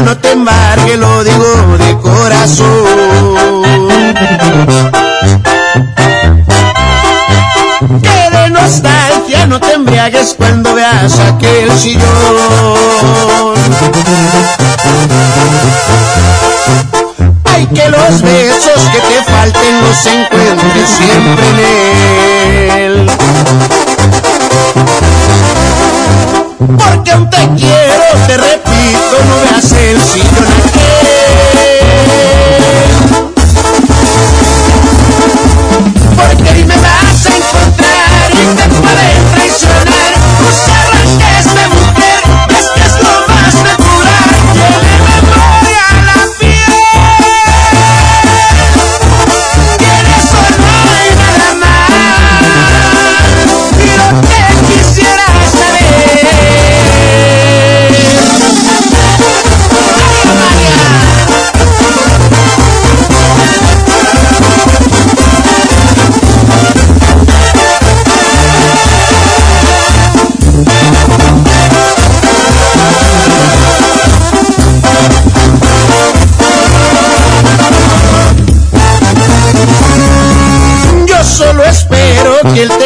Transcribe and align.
No 0.00 0.16
te 0.18 0.32
embargue, 0.32 0.96
lo 0.96 1.24
digo 1.24 1.78
de 1.78 1.96
corazón. 1.98 2.66
Que 8.02 8.36
de 8.36 8.50
nostalgia 8.50 9.46
no 9.46 9.58
te 9.58 9.72
embriagues 9.72 10.34
cuando 10.36 10.74
veas 10.74 11.18
aquel 11.18 11.70
sillón. 11.78 12.75
Los 18.08 18.22
besos 18.22 18.82
que 18.92 18.98
te 18.98 19.22
falten 19.24 19.80
los 19.82 20.06
encuentres 20.06 20.88
siempre 20.88 21.48
en 21.50 21.58
él. 22.80 23.10
Porque 26.58 27.10
aún 27.12 27.30
te 27.30 27.48
quiero, 27.56 27.75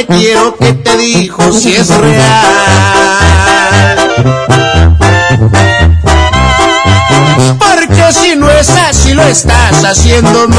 quiero 0.07 0.57
que 0.57 0.73
te 0.73 0.97
dijo 0.97 1.53
si 1.53 1.75
es 1.75 1.89
real. 1.89 2.81
Porque 7.59 8.13
si 8.13 8.37
no 8.37 8.51
es 8.51 8.71
así 8.71 9.13
lo 9.15 9.23
estás 9.23 9.85
haciendo 9.85 10.49
mal. 10.49 10.59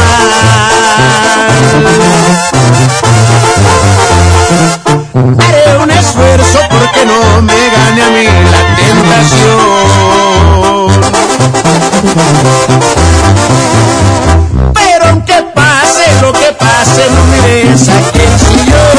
Haré 5.39 5.77
un 5.81 5.91
esfuerzo 5.91 6.59
porque 6.69 7.05
no 7.05 7.41
me 7.41 7.53
gane 7.53 8.01
a 8.01 8.09
mí 8.09 8.25
la 8.51 8.75
tentación. 8.75 9.71
Pero 14.73 15.05
aunque 15.09 15.43
pase 15.53 16.21
lo 16.21 16.33
que 16.33 16.51
pase, 16.59 17.09
no 17.11 17.23
me 17.25 17.39
des 17.47 17.89
aquel 17.89 18.39
sillón. 18.39 18.59
Porque 18.71 18.90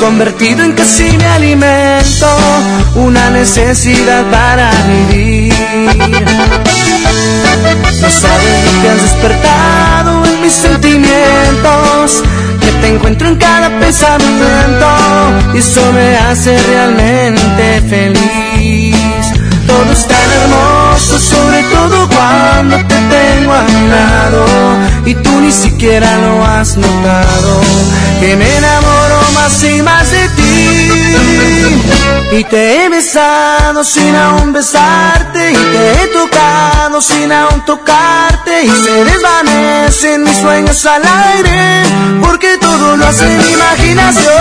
Convertido 0.00 0.62
en 0.62 0.72
casi 0.72 1.04
mi 1.04 1.24
alimento, 1.24 2.28
una 2.96 3.30
necesidad 3.30 4.24
para 4.30 4.70
vivir. 5.10 5.54
No 8.00 8.10
sabes 8.10 8.64
lo 8.64 8.82
que 8.82 8.88
has 8.88 9.02
despertado 9.02 10.24
en 10.26 10.42
mis 10.42 10.52
sentimientos, 10.52 12.22
que 12.60 12.72
te 12.72 12.88
encuentro 12.88 13.28
en 13.28 13.36
cada 13.36 13.68
pensamiento 13.80 14.86
y 15.54 15.58
eso 15.58 15.92
me 15.92 16.16
hace 16.16 16.56
realmente 16.68 17.82
feliz. 17.88 18.96
Todo 19.66 19.92
es 19.92 20.06
tan 20.06 20.30
hermoso, 20.42 21.18
sobre 21.18 21.62
todo 21.64 22.08
cuando 22.08 22.76
te 22.86 22.94
tengo 22.94 23.52
a 23.52 23.62
mi 23.62 23.88
lado 23.88 24.46
y 25.06 25.14
tú 25.14 25.40
ni 25.40 25.50
siquiera 25.50 26.16
lo 26.18 26.44
has 26.44 26.76
notado. 26.76 27.60
Que 28.20 28.36
me 28.36 28.56
enamoro 28.56 28.95
más 29.32 29.62
y 29.64 29.82
más 29.82 30.10
de 30.10 30.28
ti. 30.30 30.90
Y 32.32 32.44
te 32.44 32.84
he 32.84 32.88
besado 32.88 33.84
sin 33.84 34.14
aún 34.14 34.52
besarte 34.52 35.52
y 35.52 35.54
te 35.54 36.02
he 36.02 36.06
tocado 36.08 37.00
sin 37.00 37.30
aún 37.30 37.64
tocarte 37.64 38.64
y 38.64 38.68
se 38.68 39.04
desvanecen 39.04 40.22
mis 40.24 40.36
sueños 40.38 40.84
al 40.86 41.02
aire 41.04 41.82
porque 42.22 42.58
todo 42.58 42.96
lo 42.96 43.06
hace 43.06 43.26
mi 43.26 43.52
imaginación. 43.52 44.32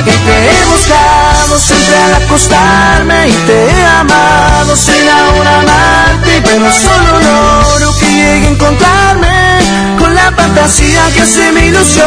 Y 0.00 0.10
te 0.10 0.50
he 0.50 0.64
buscado 0.66 1.58
siempre 1.58 1.96
al 1.96 2.14
acostarme 2.22 3.28
y 3.28 3.32
te 3.32 3.66
he 3.70 3.86
amado 3.86 4.76
sin 4.76 5.08
aún 5.08 5.46
amarte 5.46 6.42
pero 6.44 6.72
solo 6.72 7.20
logro 7.20 7.98
que 7.98 8.06
llegue 8.06 8.46
a 8.46 8.50
encontrarme 8.50 9.98
con 9.98 10.14
la 10.14 10.32
fantasía 10.32 11.02
que 11.14 11.22
hace 11.22 11.52
mi 11.52 11.60
ilusión. 11.66 12.06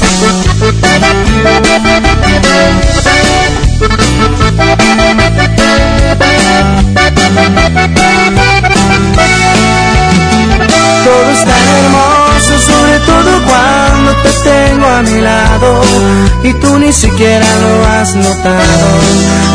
te 14.23 14.31
tengo 14.49 14.85
a 14.85 15.01
mi 15.01 15.21
lado 15.21 15.81
y 16.43 16.53
tú 16.55 16.77
ni 16.79 16.91
siquiera 16.91 17.45
lo 17.63 17.85
has 17.85 18.15
notado. 18.15 18.87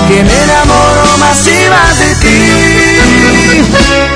Que 0.09 0.23
me 0.23 0.43
enamoro 0.45 1.19
más 1.19 1.45
de 1.99 2.15
ti. 2.23 2.39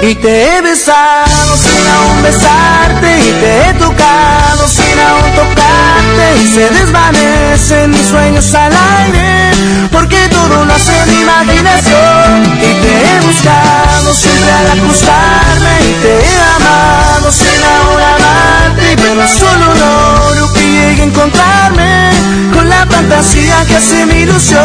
Y 0.03 0.15
te 0.15 0.57
he 0.57 0.61
besado 0.63 1.57
sin 1.57 1.87
aún 1.87 2.23
besarte 2.23 3.21
y 3.21 3.33
te 3.41 3.69
he 3.69 3.75
tocado 3.75 4.67
sin 4.69 4.99
aún 4.99 5.31
tocarte 5.35 6.37
y 6.43 6.55
se 6.55 6.71
desvanecen 6.71 7.91
mis 7.91 8.07
sueños 8.07 8.55
al 8.55 8.73
aire 8.73 9.51
porque 9.93 10.17
todo 10.31 10.65
lo 10.65 10.73
hace 10.73 10.95
mi 11.07 11.21
imaginación 11.21 12.57
y 12.57 12.73
te 12.83 12.93
he 13.07 13.21
buscado 13.27 14.15
siempre 14.15 14.53
al 14.53 14.71
acostarme 14.79 15.75
y 15.89 15.93
te 16.03 16.13
he 16.25 16.39
amado 16.57 17.31
sin 17.33 17.47
aún 17.47 18.01
amarte 18.01 18.97
pero 18.97 19.29
solo 19.29 19.75
que 19.75 20.30
llegue 21.01 21.03
a 21.03 21.05
encontrarme 21.05 22.11
con 22.53 22.69
la 22.69 22.87
fantasía 22.87 23.65
que 23.67 23.77
hace 23.77 24.07
mi 24.07 24.21
ilusión 24.21 24.61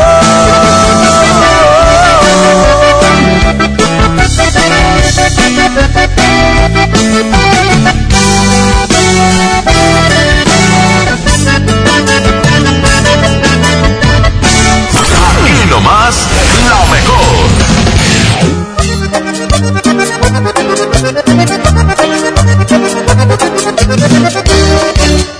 Aquí 15.37 15.69
nomás, 15.69 16.15
la 16.69 16.85
Yo 25.07 25.34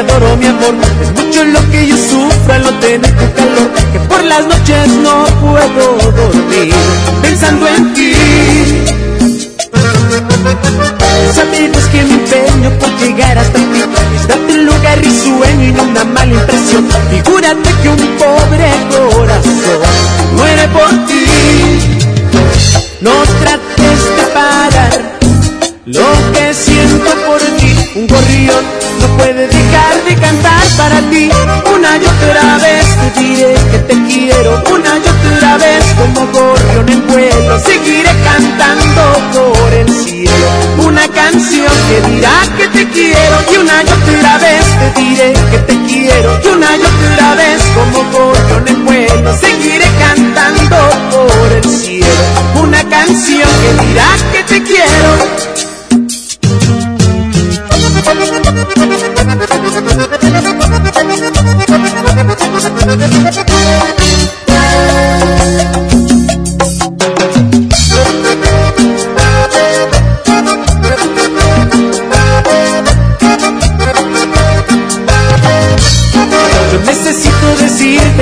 adoro, 0.00 0.36
mi 0.36 0.46
amor. 0.46 0.74
Es 1.02 1.10
mucho 1.12 1.44
lo 1.44 1.60
que 1.70 1.86
yo 1.86 1.96
sufro 1.96 2.54
al 2.54 2.62
no 2.62 2.72
tener 2.80 3.10
tu 3.20 3.32
calor. 3.34 3.70
Que 3.92 4.00
por 4.00 4.22
las 4.24 4.46
noches 4.46 4.88
no 5.04 5.24
puedo 5.40 6.12
dormir 6.12 6.74
pensando 7.22 7.66
en 7.68 7.94
ti. 7.94 8.12
Sabemos 11.34 11.84
que 11.92 12.02
mi 12.04 12.14
empeño 12.14 12.70
por 12.78 12.90
llegar 12.98 13.38
hasta 13.38 13.58
ti 13.58 13.80
es 14.16 14.28
darte 14.28 14.52
un 14.52 14.66
lugar 14.66 14.98
risueño 14.98 15.64
y 15.68 15.72
no 15.72 15.82
una 15.84 16.04
mala 16.04 16.32
impresión. 16.32 16.88
Figúrate 17.10 17.70
que 17.82 17.88
un 17.88 18.04
pobre 18.18 18.68
corazón 18.90 19.80
muere 20.36 20.68
por 20.68 20.90
ti. 21.06 21.24
No 23.00 23.12
trates 23.40 23.69
puede 29.20 29.46
dejar 29.46 30.04
de 30.04 30.14
cantar 30.16 30.62
para 30.76 30.98
ti. 31.10 31.30
Una 31.74 31.96
y 31.96 32.04
otra 32.14 32.58
vez 32.58 32.86
te 33.00 33.20
diré 33.20 33.54
que 33.70 33.78
te 33.88 33.94
quiero, 34.08 34.62
una 34.72 34.92
y 34.96 35.06
otra 35.14 35.58
vez 35.58 35.84
como 35.98 36.20
gorrión 36.32 36.88
en 36.88 37.06
vuelo. 37.06 37.58
Seguiré 37.60 38.12
cantando 38.24 39.02
por 39.34 39.72
el 39.74 39.88
cielo 39.88 40.48
una 40.86 41.06
canción 41.08 41.72
que 41.88 42.10
dirá 42.10 42.36
que 42.56 42.66
te 42.68 42.88
quiero 42.90 43.36
y 43.52 43.56
una 43.56 43.82
y 43.82 43.88
otra 43.98 44.38
vez 44.38 44.64
te 44.80 45.00
diré 45.00 45.32
que 45.50 45.58
te 45.58 45.76
quiero 45.86 46.40
y 46.44 46.48
una 46.48 46.76
y 46.76 46.82
otra 46.92 47.34
vez 47.34 47.60
como 47.76 47.98
gorrión 48.12 48.68
en 48.68 48.84
vuelo. 48.84 49.30
Seguiré 49.38 49.88
cantando 49.98 50.19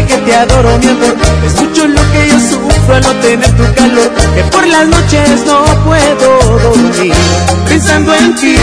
que 0.06 0.17
te 0.19 0.35
adoro, 0.35 0.79
mi 0.79 0.87
amor. 0.87 1.17
Es 1.44 1.55
mucho 1.61 1.87
lo 1.87 2.00
que 2.12 2.29
yo 2.29 2.38
sufro 2.41 2.94
al 2.94 3.02
no 3.02 3.12
tener 3.17 3.50
tu 3.56 3.75
calor. 3.75 4.11
Que 4.34 4.43
por 4.44 4.67
las 4.67 4.87
noches 4.88 5.44
no 5.46 5.64
puedo 5.84 6.58
dormir 6.61 7.14
pensando 7.69 8.14
en 8.14 8.34
ti. 8.37 8.56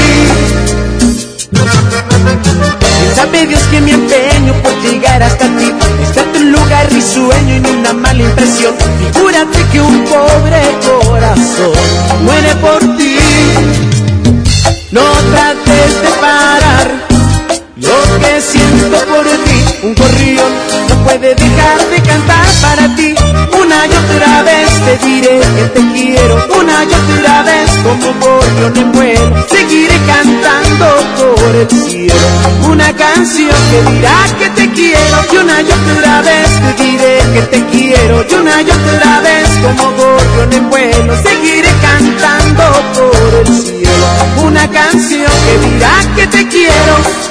Sabe 3.16 3.48
Dios 3.48 3.62
que 3.72 3.82
mi 3.82 3.92
empeño 3.92 4.54
por 4.64 4.75
llegar 5.16 5.32
hasta 5.32 5.46
ti 5.58 5.72
es 6.02 6.16
darte 6.16 6.40
un 6.40 6.52
lugar 6.52 6.92
risueño 6.92 7.56
no 7.56 7.72
una 7.80 7.94
mala 7.94 8.22
impresión. 8.22 8.76
Figúrate 9.00 9.60
que 9.72 9.80
un 9.80 10.04
pobre 10.06 10.62
corazón 10.86 11.74
muere 12.24 12.56
por 12.56 12.80
ti. 12.98 13.18
No 14.92 15.02
trates 15.32 16.02
de 16.02 16.10
parar 16.22 16.88
lo 17.78 18.20
que 18.20 18.42
siento 18.42 18.98
por 19.06 19.26
ti, 19.26 19.88
un 19.88 19.96
gorrión 19.96 20.52
no 20.90 20.96
puede 21.04 21.36
dejar 21.36 21.80
de 21.90 22.02
cantar 22.02 22.46
para 22.62 22.96
ti. 22.96 23.16
Una 23.76 23.88
y 23.88 23.90
otra 23.90 24.44
vez 24.44 24.70
te 24.86 25.06
diré 25.06 25.40
que 25.40 25.66
te 25.74 25.82
quiero, 25.94 26.36
una 26.58 26.86
y 26.86 26.94
otra 26.94 27.44
vez 27.44 27.70
como 27.84 28.14
gorrión 28.22 28.78
en 28.78 28.92
vuelo. 28.94 29.46
Seguiré 29.50 29.98
cantando 30.08 30.86
por 31.18 31.56
el 31.56 31.70
cielo 31.70 32.28
una 32.70 32.94
canción 32.96 33.56
que 33.72 33.92
dirá 33.92 34.16
que 34.40 34.50
te 34.52 34.72
quiero 34.72 35.18
y 35.30 35.38
una 35.38 35.62
y 35.62 35.66
otra 35.66 36.22
vez 36.22 36.48
te 36.62 36.84
diré 36.84 37.20
que 37.34 37.42
te 37.42 37.66
quiero 37.66 38.26
y 38.30 38.34
una 38.34 38.62
y 38.62 38.72
otra 38.72 39.20
vez 39.20 39.50
como 39.62 39.92
gorrión 39.92 40.54
en 40.54 40.70
vuelo. 40.70 41.14
Seguiré 41.22 41.70
cantando 41.82 42.64
por 42.96 43.34
el 43.42 43.48
cielo 43.62 44.08
una 44.46 44.70
canción 44.70 45.32
que 45.46 45.68
dirá 45.68 45.94
que 46.16 46.28
te 46.28 46.48
quiero. 46.48 47.26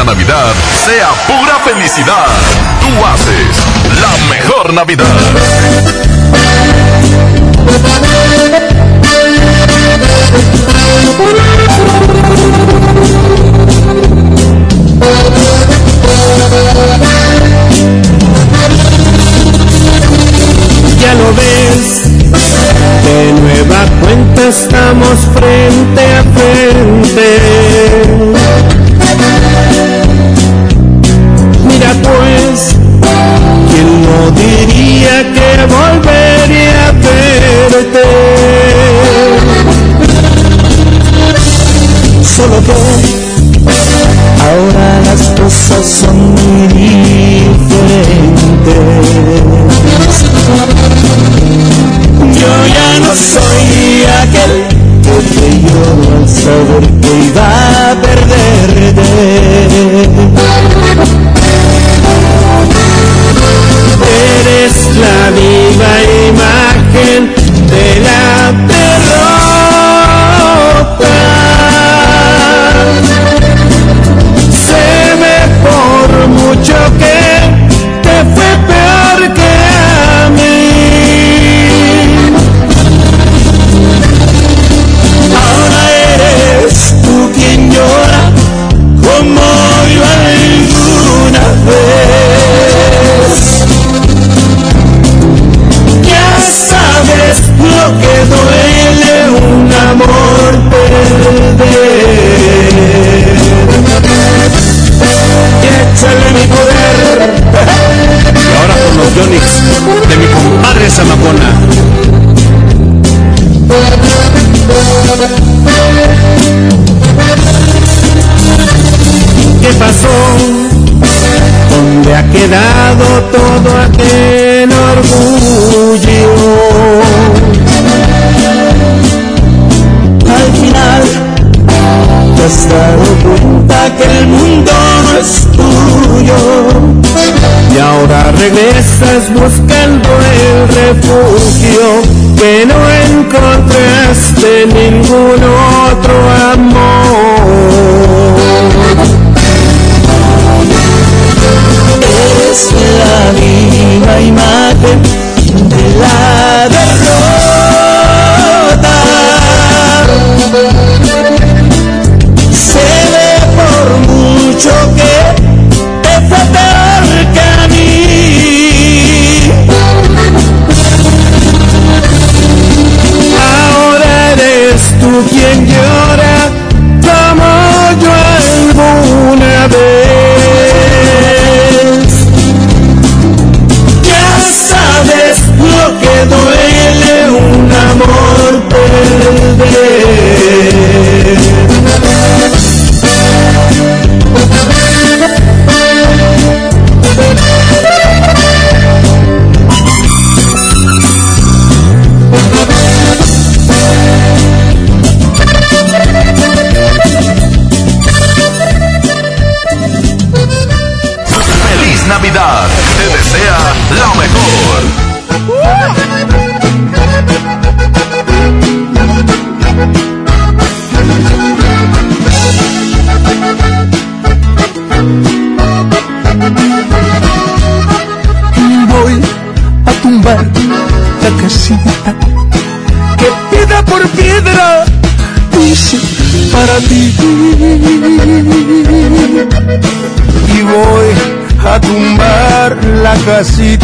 Esta 0.00 0.14
Navidad 0.14 0.52
sea 0.84 1.08
pura 1.26 1.58
felicidad. 1.64 2.26
Tú 2.80 2.88
haces 3.04 3.56
la 4.00 4.12
mejor 4.30 4.72
Navidad. 4.72 5.04
Ya 21.00 21.14
lo 21.14 21.34
ves, 21.34 22.02
de 23.04 23.32
nueva 23.40 23.84
cuenta 24.00 24.48
estamos 24.48 25.18
frente 25.34 26.02
a 26.14 26.22
frente. 26.34 27.30
Pues, 31.92 32.76
¿quién 33.68 33.88
no 34.02 34.30
diría 34.30 35.16
que 35.34 35.48
volvería 35.66 36.80
a 36.86 36.92
verte? 36.92 38.06
Solo 42.22 42.56
que 42.64 42.72
ahora 44.40 44.86
las 45.04 45.22
cosas 45.40 45.84
son 45.84 46.16
muy 46.34 46.68
diferentes. 46.68 47.10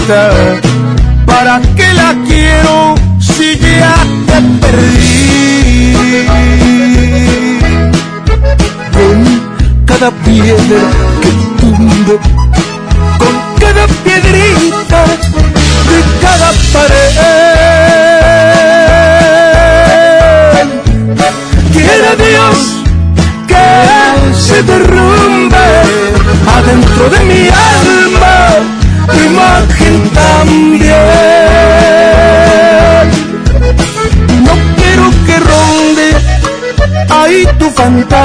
Casita. 0.07 0.56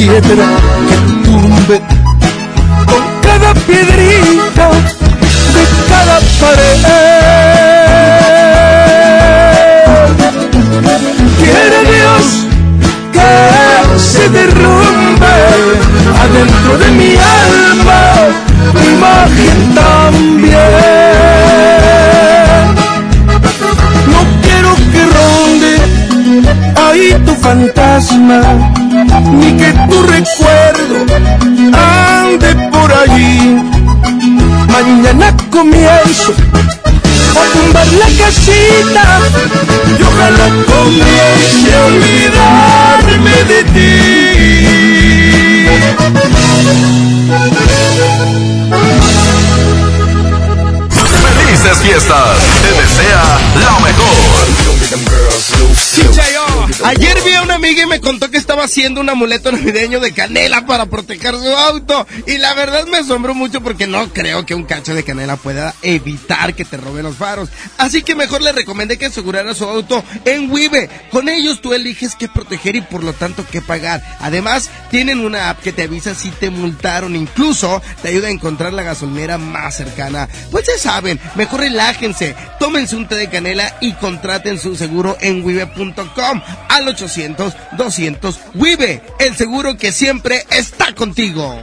piedra 0.00 0.46
que 0.88 0.96
tumbe, 1.24 1.76
con 2.90 3.04
cada 3.20 3.52
piedrita 3.66 4.66
de 5.54 5.64
cada 5.90 6.16
pared. 6.40 6.78
Quiere 11.38 11.80
Dios 11.92 12.24
se 13.98 14.24
derrumbe 14.30 15.34
adentro 16.24 16.72
de 16.78 16.88
mi 16.92 17.12
alma 17.50 18.00
tu 18.72 18.80
imagen 18.96 19.58
también. 19.74 20.60
No 24.12 24.20
quiero 24.44 24.70
que 24.92 25.02
ronde 25.16 25.72
ahí 26.86 27.06
tu 27.26 27.34
fantasma, 27.34 28.40
ni 29.28 29.52
que 29.56 29.72
tu 29.88 30.02
recuerdo 30.02 31.06
ande 31.72 32.54
por 32.72 32.92
allí. 32.92 33.56
Mañana 34.68 35.36
comienzo 35.50 36.32
a 37.40 37.44
tumbar 37.52 37.86
la 37.86 38.06
casita 38.22 39.20
y 39.98 40.02
ojalá 40.02 40.48
comience 40.66 41.68
a 41.74 41.84
olvidarme 41.86 43.36
de 43.50 43.60
ti. 43.74 43.90
Felices 51.22 51.78
fiestas, 51.82 52.38
te 52.62 52.70
desea 52.80 53.22
lo 53.54 53.80
mejor. 53.80 54.40
Ayer 56.82 57.18
vi 57.26 57.34
a 57.34 57.42
una 57.42 57.56
amiga 57.56 57.82
y 57.82 57.86
me 57.86 58.00
contó 58.00 58.30
que 58.30 58.38
estaba 58.38 58.64
haciendo 58.64 59.02
un 59.02 59.08
amuleto 59.10 59.52
navideño 59.52 60.00
de 60.00 60.12
canela 60.12 60.64
para 60.64 60.86
proteger 60.86 61.34
su 61.34 61.48
auto. 61.48 62.06
Y 62.26 62.38
la 62.38 62.54
verdad 62.54 62.86
me 62.86 62.98
asombró 62.98 63.34
mucho 63.34 63.60
porque 63.60 63.86
no 63.86 64.08
creo 64.12 64.46
que 64.46 64.54
un 64.54 64.64
cacho 64.64 64.94
de 64.94 65.04
canela 65.04 65.36
pueda 65.36 65.74
evitar 65.82 66.54
que 66.54 66.64
te 66.64 66.78
roben 66.78 67.02
los 67.02 67.16
faros. 67.16 67.50
Así 67.76 68.02
que 68.02 68.14
mejor 68.14 68.40
le 68.40 68.52
recomendé 68.52 68.96
que 68.96 69.06
asegurara 69.06 69.54
su 69.54 69.64
auto 69.64 70.02
en 70.24 70.50
Wibe. 70.50 70.88
Con 71.10 71.28
ellos 71.28 71.60
tú 71.60 71.74
eliges 71.74 72.14
qué 72.14 72.28
proteger 72.28 72.76
y 72.76 72.80
por 72.80 73.04
lo 73.04 73.12
tanto 73.12 73.44
qué 73.50 73.60
pagar. 73.60 74.02
Además, 74.20 74.70
tienen 74.90 75.20
una 75.20 75.50
app 75.50 75.60
que 75.60 75.72
te 75.72 75.82
avisa 75.82 76.14
si 76.14 76.30
te 76.30 76.50
multaron. 76.50 77.16
Incluso 77.16 77.82
te 78.02 78.08
ayuda 78.08 78.28
a 78.28 78.32
encontrar 78.32 78.72
la 78.72 78.82
gasolinera 78.82 79.38
más 79.38 79.76
cercana. 79.76 80.28
Pues 80.50 80.66
ya 80.66 80.78
saben, 80.78 81.20
mejor 81.34 81.60
relájense, 81.60 82.34
tómense 82.58 82.96
un 82.96 83.08
té 83.08 83.14
de 83.14 83.28
canela 83.28 83.76
y 83.80 83.92
contraten 83.94 84.58
su 84.58 84.76
seguro 84.76 85.16
en 85.20 85.44
wibe.com 85.44 86.42
al 86.68 86.88
800 86.88 87.54
200 87.76 88.40
Wibe, 88.54 89.02
el 89.18 89.36
seguro 89.36 89.76
que 89.76 89.92
siempre 89.92 90.44
está 90.50 90.94
contigo. 90.94 91.62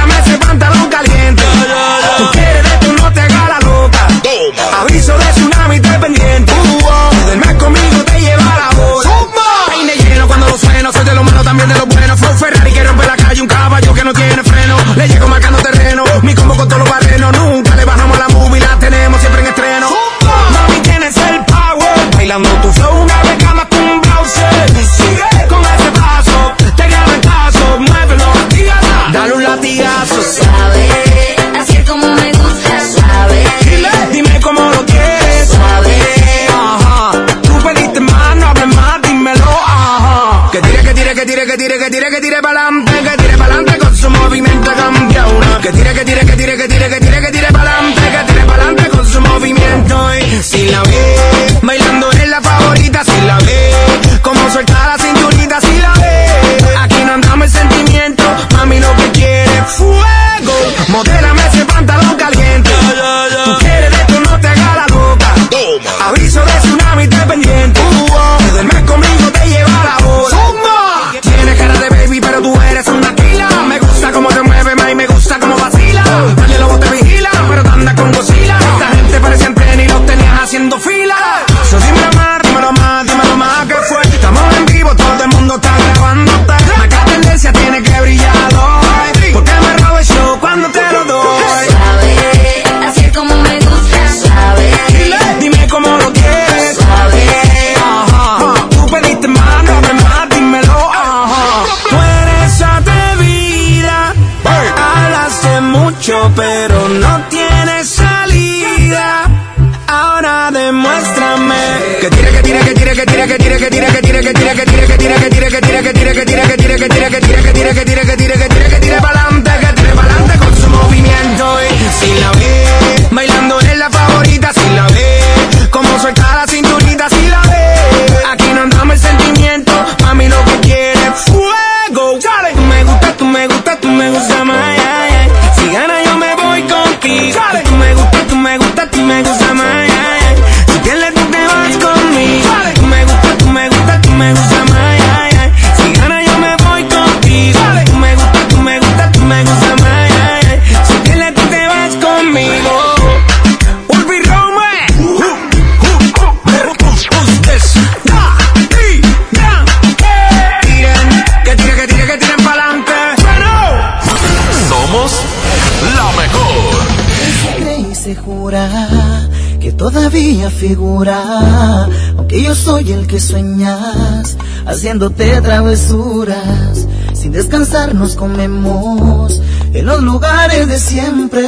figura, 170.61 171.89
aunque 172.15 172.43
yo 172.43 172.53
soy 172.53 172.91
el 172.91 173.07
que 173.07 173.19
sueñas, 173.19 174.37
haciéndote 174.67 175.41
travesuras, 175.41 176.87
sin 177.13 177.31
descansar 177.31 177.95
nos 177.95 178.15
comemos 178.15 179.41
en 179.73 179.87
los 179.87 180.03
lugares 180.03 180.67
de 180.67 180.77
siempre, 180.77 181.47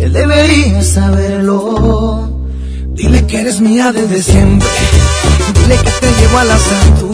él 0.00 0.12
debería 0.12 0.82
saberlo. 0.82 2.28
Dile 2.88 3.24
que 3.24 3.40
eres 3.40 3.60
mía 3.60 3.92
desde 3.92 4.20
siempre. 4.20 4.68
Dile 5.54 5.76
que 5.76 5.90
te 6.00 6.08
llevo 6.20 6.38
a 6.38 6.44
las 6.44 6.62
alturas. 6.72 7.13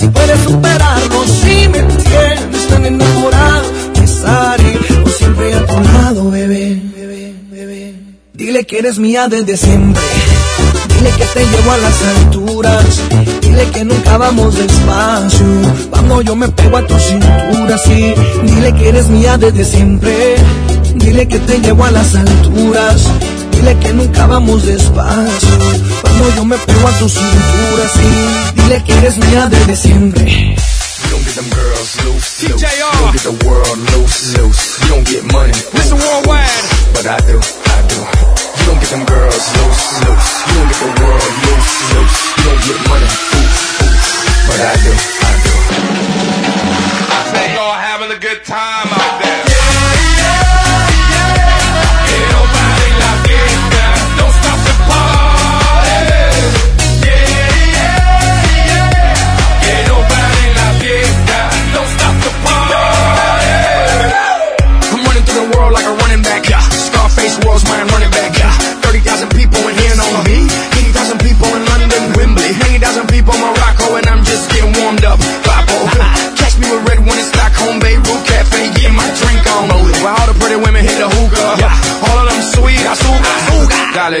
Si 0.00 0.08
puedes 0.08 0.40
superarlo. 0.44 1.24
Si 1.26 1.68
me 1.68 1.82
tienes 1.82 2.68
tan 2.68 2.86
enamorado. 2.86 3.64
Que 3.92 4.04
estaré 4.04 4.72
por 5.02 5.12
siempre 5.12 5.54
a 5.54 5.66
tu 5.66 5.80
lado, 5.92 6.30
bebé. 6.30 6.80
bebé, 6.96 7.34
bebé. 7.50 7.94
Dile 8.32 8.64
que 8.64 8.78
eres 8.78 8.98
mía 8.98 9.28
desde 9.28 9.58
siempre. 9.58 10.02
Dile 10.88 11.10
que 11.18 11.24
te 11.26 11.40
llevo 11.44 11.70
a 11.72 11.76
las 11.76 12.02
alturas. 12.16 12.84
Dile 13.42 13.64
que 13.74 13.84
nunca 13.84 14.16
vamos 14.16 14.56
despacio. 14.56 15.46
Cuando 15.90 16.22
yo 16.22 16.34
me 16.34 16.48
pego 16.48 16.78
a 16.78 16.86
tu 16.86 16.98
cintura, 16.98 17.76
sí. 17.76 18.14
Dile 18.42 18.74
que 18.76 18.88
eres 18.88 19.08
mía 19.08 19.36
desde 19.36 19.66
siempre. 19.66 20.36
Dile 20.94 21.28
que 21.28 21.40
te 21.40 21.58
llevo 21.58 21.84
a 21.84 21.90
las 21.90 22.14
alturas. 22.14 23.06
Dile 23.60 23.78
que 23.78 23.92
nunca 23.92 24.26
vamos 24.26 24.64
despacio. 24.64 25.58
Cuando 26.00 26.34
yo 26.34 26.44
me 26.46 26.56
pego 26.56 26.88
a 26.88 26.92
tu 26.98 27.06
cintura, 27.10 27.84
sí. 27.94 28.54
Dile 28.54 28.82
que 28.84 28.92
eres 28.94 29.18
mía 29.18 29.46
desde 29.50 29.76
siempre. 29.76 30.24
You 30.24 31.10
don't 31.10 31.24
get 31.26 31.34
them 31.34 31.44
girls 31.50 32.02
loose, 32.02 32.48
loose. 32.48 32.48
You 32.48 32.56
don't 32.56 33.12
get 33.12 33.22
the 33.22 33.46
world 33.46 33.78
loose, 33.92 34.38
loose. 34.38 34.80
You 34.80 34.88
don't 34.88 35.06
get 35.06 35.24
money, 35.30 35.52
Mr. 35.76 35.92
Worldwide. 35.92 36.48
But 36.94 37.04
I 37.04 37.18
do, 37.28 37.36
I 37.36 37.82
do. 37.86 38.00
You 38.00 38.64
don't 38.64 38.80
get 38.80 38.88
them 38.88 39.04
girls 39.04 39.44
loose, 39.52 40.08
loose. 40.08 40.30
You 40.46 40.54
don't 40.56 40.68
get 40.70 40.80
the 40.80 40.92
world 41.04 41.32
loose, 41.44 41.72
loose. 41.92 42.16
You 42.38 42.44
don't 42.48 42.62
get 42.64 42.80
money, 42.88 43.08
ooh, 43.36 43.44
ooh. 43.44 43.92
But 44.48 44.60
I 44.60 44.74
do, 44.80 44.92
I 45.20 45.34
do. 45.34 45.39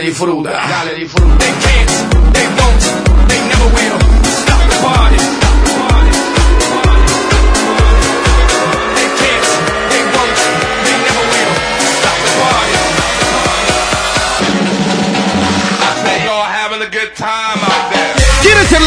Dale 0.00 0.08
disfruta, 0.08 0.50
dale 0.50 0.94
disfruta. 0.94 1.69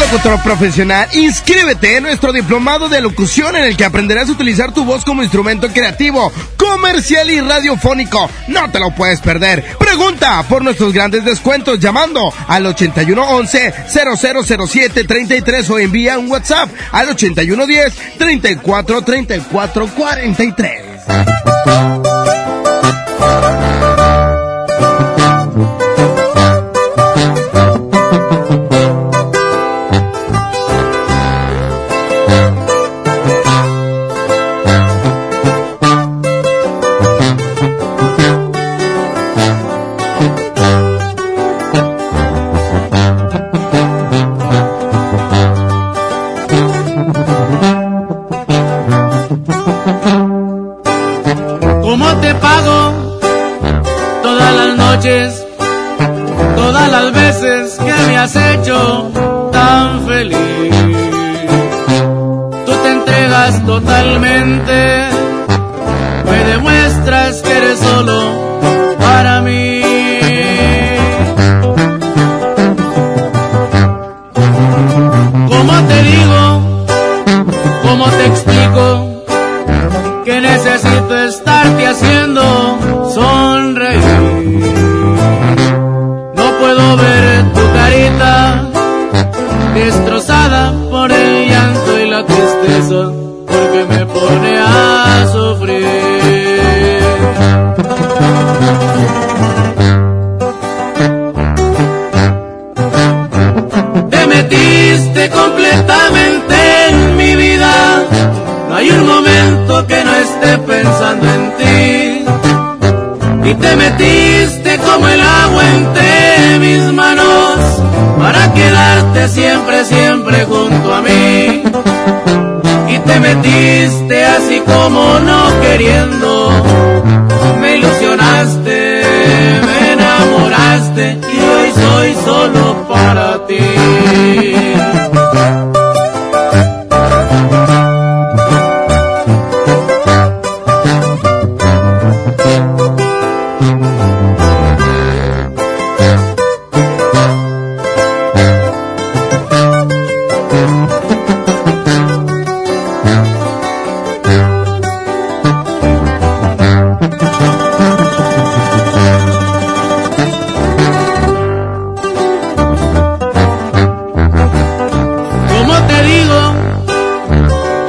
Locutor 0.04 0.42
profesional? 0.42 1.08
Inscríbete 1.12 1.96
en 1.96 2.02
nuestro 2.02 2.32
diplomado 2.32 2.88
de 2.88 3.00
locución 3.00 3.56
en 3.56 3.64
el 3.64 3.76
que 3.76 3.84
aprenderás 3.84 4.28
a 4.28 4.32
utilizar 4.32 4.72
tu 4.72 4.84
voz 4.84 5.04
como 5.04 5.22
instrumento 5.22 5.68
creativo, 5.68 6.30
comercial 6.56 7.30
y 7.30 7.40
radiofónico. 7.40 8.30
No 8.48 8.70
te 8.70 8.80
lo 8.80 8.90
puedes 8.90 9.20
perder. 9.20 9.64
Pregunta 9.78 10.42
por 10.48 10.62
nuestros 10.62 10.92
grandes 10.92 11.24
descuentos 11.24 11.80
llamando 11.80 12.32
al 12.48 12.66
8111 12.66 13.74
0007 13.88 15.04
33 15.04 15.70
o 15.70 15.78
envía 15.78 16.18
un 16.18 16.30
WhatsApp 16.30 16.68
al 16.92 17.08
8110 17.10 17.94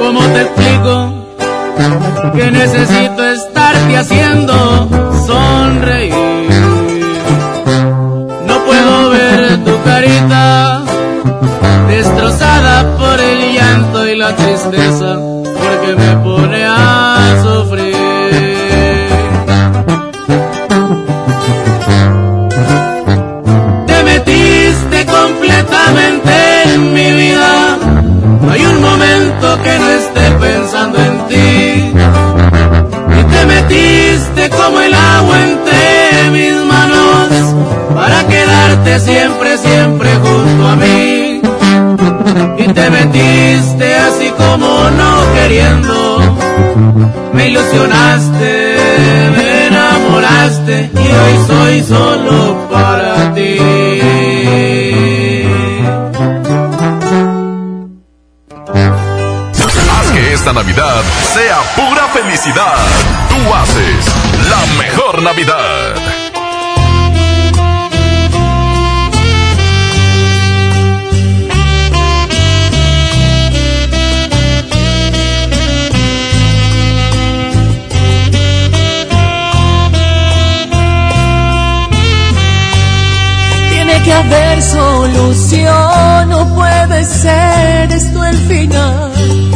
¿Cómo 0.06 0.20
te 0.20 0.40
explico? 0.40 1.12
Que 2.36 2.48
necesito 2.52 3.24
estarte 3.24 3.96
haciendo 3.96 4.88
sonreír. 5.26 6.14
No 8.46 8.64
puedo 8.64 9.10
ver 9.10 9.64
tu 9.64 9.82
carita 9.82 10.84
destrozada 11.88 12.96
por 12.96 13.20
el 13.20 13.54
llanto 13.54 14.06
y 14.06 14.16
la 14.16 14.36
tristeza, 14.36 15.18
porque 15.42 15.96
me 15.98 16.16
pone 16.18 16.64
a 16.64 17.42
sufrir. 17.42 17.96
Te 23.88 24.02
metiste 24.04 25.04
completamente 25.04 26.62
en 26.74 26.94
mi 26.94 27.10
vida, 27.10 27.76
no 28.40 28.52
hay 28.52 28.66
un 28.66 28.80
momento 28.80 29.05
que 29.62 29.78
no 29.78 29.88
esté 29.90 30.30
pensando 30.40 30.98
en 30.98 31.14
ti. 31.28 31.92
Y 33.18 33.24
te 33.32 33.46
metiste 33.46 34.50
como 34.50 34.80
el 34.80 34.94
agua 34.94 35.36
entre 35.42 36.30
mis 36.30 36.56
manos, 36.64 37.54
para 37.94 38.26
quedarte 38.26 39.00
siempre, 39.00 39.58
siempre 39.58 40.10
junto 40.16 40.68
a 40.68 40.76
mí 40.76 41.26
y 42.58 42.72
te 42.72 42.90
metiste 42.90 43.94
así 43.94 44.30
como 44.30 44.90
no 44.90 45.34
queriendo. 45.34 46.20
Me 47.32 47.48
ilusionaste, 47.48 48.76
me 49.36 49.66
enamoraste 49.66 50.90
y 50.94 50.98
hoy 50.98 51.46
soy 51.46 51.82
solo 51.82 52.68
para 52.70 53.34
ti. 53.34 55.25
Esta 60.46 60.62
Navidad 60.62 61.02
sea 61.34 61.58
pura 61.74 62.06
felicidad. 62.14 62.76
Tú 63.28 63.52
haces 63.52 64.06
la 64.48 64.78
mejor 64.78 65.20
Navidad. 65.20 65.96
Tiene 83.70 84.02
que 84.04 84.12
haber 84.12 84.62
solución, 84.62 86.28
no 86.28 86.54
puede 86.54 87.04
ser 87.04 87.90
esto 87.90 88.24
el 88.24 88.36
final. 88.46 89.55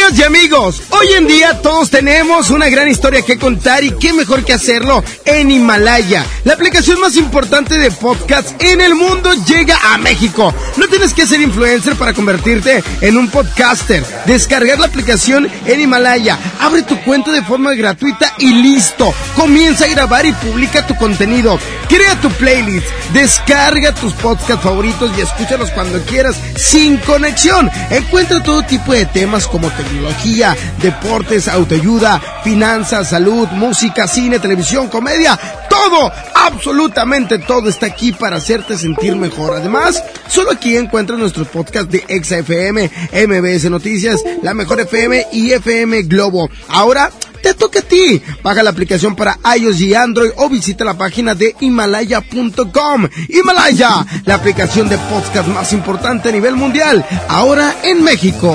Amigas 0.00 0.18
y 0.18 0.22
amigos, 0.22 0.82
hoy 0.90 1.08
en 1.12 1.26
día 1.26 1.60
todos 1.60 1.90
tenemos 1.90 2.48
una 2.48 2.70
gran 2.70 2.88
historia 2.88 3.20
que 3.20 3.36
contar 3.36 3.84
y 3.84 3.90
qué 3.98 4.14
mejor 4.14 4.46
que 4.46 4.54
hacerlo 4.54 5.04
en 5.26 5.50
Himalaya. 5.50 6.24
La 6.44 6.54
aplicación 6.54 6.98
más 7.00 7.16
importante 7.16 7.78
de 7.78 7.90
podcast 7.90 8.50
en 8.62 8.80
el 8.80 8.94
mundo 8.94 9.30
llega 9.46 9.76
a 9.92 9.98
México. 9.98 10.54
No 10.78 10.86
tienes 10.88 11.12
que 11.12 11.26
ser 11.26 11.42
influencer 11.42 11.96
para 11.96 12.14
convertirte 12.14 12.82
en 13.02 13.18
un 13.18 13.28
podcaster. 13.28 14.02
Descargar 14.24 14.78
la 14.78 14.86
aplicación 14.86 15.50
en 15.66 15.80
Himalaya, 15.82 16.38
abre 16.60 16.82
tu 16.82 16.98
cuenta 17.02 17.30
de 17.32 17.42
forma 17.42 17.74
gratuita 17.74 18.34
y 18.38 18.54
listo. 18.54 19.12
Comienza 19.36 19.84
a 19.84 19.88
grabar 19.88 20.24
y 20.24 20.32
publica 20.32 20.86
tu 20.86 20.96
contenido. 20.96 21.58
Crea 21.88 22.18
tu 22.20 22.30
playlist, 22.30 22.86
descarga 23.12 23.94
tus 23.94 24.14
podcasts 24.14 24.62
favoritos 24.62 25.10
y 25.18 25.20
escúchalos 25.20 25.70
cuando 25.72 26.00
quieras 26.04 26.36
sin 26.56 26.96
conexión. 26.98 27.70
Encuentra 27.90 28.42
todo 28.42 28.62
tipo 28.62 28.92
de 28.94 29.04
temas 29.06 29.46
como 29.46 29.68
tecnología, 29.90 30.56
deportes, 30.80 31.48
autoayuda, 31.48 32.20
finanzas, 32.44 33.10
salud, 33.10 33.48
música, 33.48 34.06
cine, 34.06 34.38
televisión, 34.38 34.88
comedia, 34.88 35.38
todo, 35.68 36.12
absolutamente 36.34 37.38
todo 37.38 37.68
está 37.68 37.86
aquí 37.86 38.12
para 38.12 38.36
hacerte 38.36 38.78
sentir 38.78 39.16
mejor. 39.16 39.56
Además, 39.56 40.02
solo 40.28 40.52
aquí 40.52 40.76
encuentras 40.76 41.18
nuestros 41.18 41.48
podcasts 41.48 41.90
de 41.90 42.04
XFM, 42.22 42.90
MBS 43.26 43.68
Noticias, 43.70 44.22
La 44.42 44.54
Mejor 44.54 44.80
FM 44.80 45.26
y 45.32 45.52
FM 45.52 46.02
Globo. 46.02 46.48
Ahora, 46.68 47.10
te 47.42 47.54
toca 47.54 47.80
a 47.80 47.82
ti. 47.82 48.22
Baja 48.42 48.62
la 48.62 48.70
aplicación 48.70 49.16
para 49.16 49.38
iOS 49.56 49.80
y 49.80 49.94
Android 49.94 50.30
o 50.36 50.48
visita 50.48 50.84
la 50.84 50.96
página 50.96 51.34
de 51.34 51.56
himalaya.com. 51.58 53.08
Himalaya, 53.28 54.06
la 54.24 54.34
aplicación 54.36 54.88
de 54.88 54.98
podcast 54.98 55.48
más 55.48 55.72
importante 55.72 56.28
a 56.28 56.32
nivel 56.32 56.54
mundial, 56.54 57.04
ahora 57.28 57.74
en 57.82 58.04
México. 58.04 58.54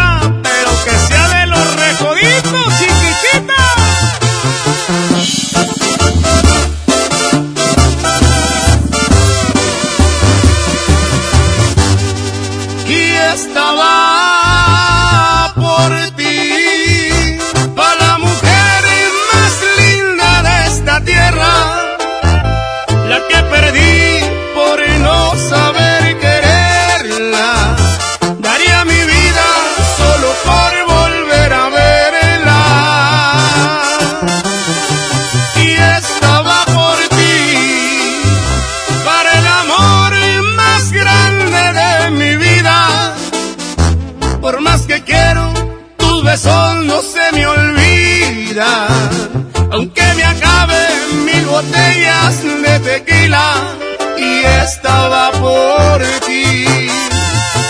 y 54.41 54.45
estaba 54.63 55.31
por 55.31 56.01
ti. 56.25 56.65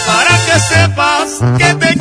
Para 0.07 0.36
que 0.45 0.59
sepas 0.59 1.39
que 1.57 1.74
te 1.76 2.01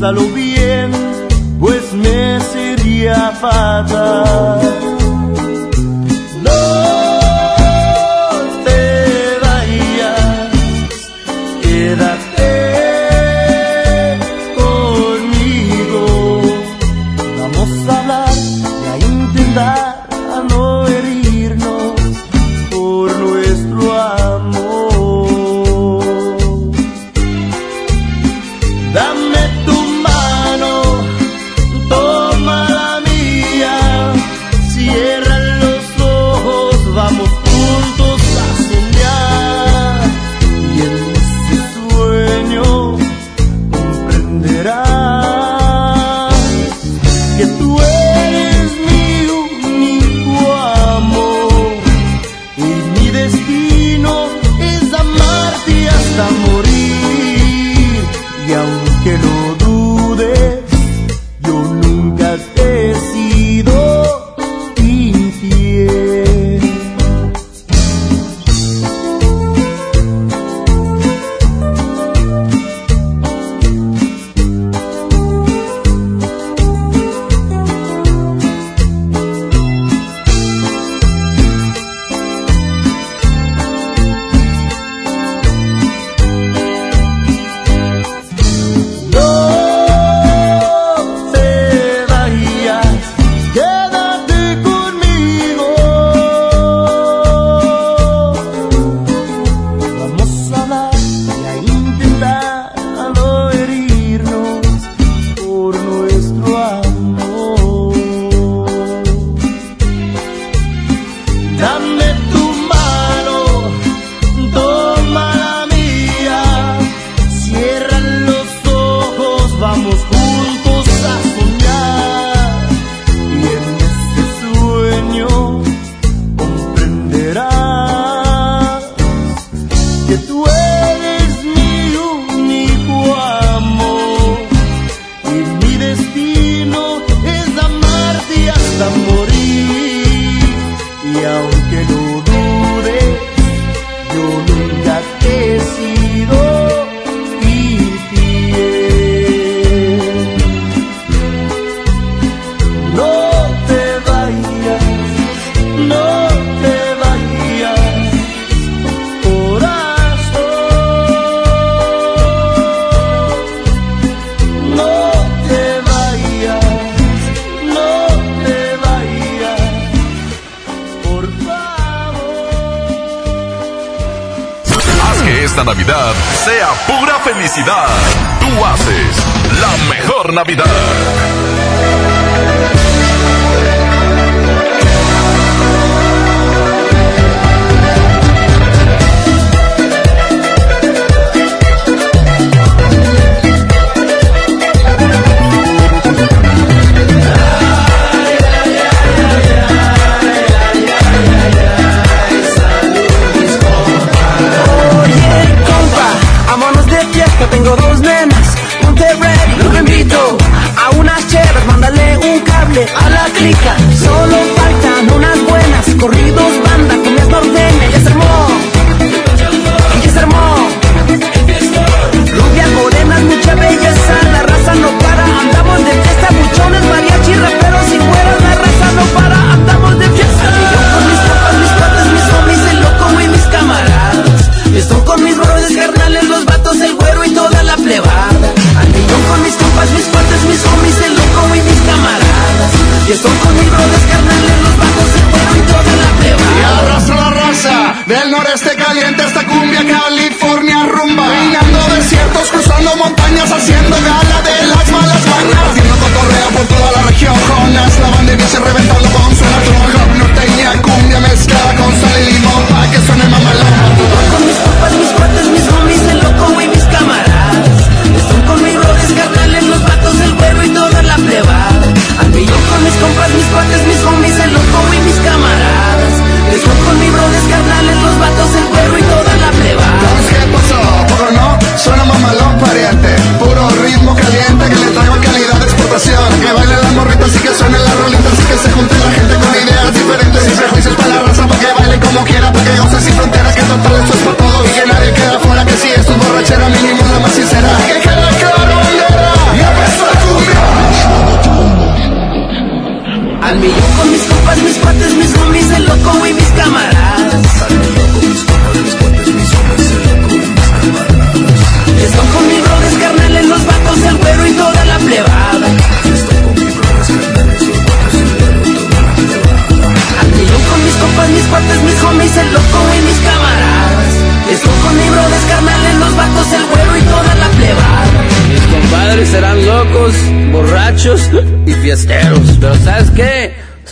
Piénsalo 0.00 0.30
bien, 0.30 0.90
pues 1.60 1.92
me 1.92 2.40
sería 2.40 3.32
fatal. 3.32 4.99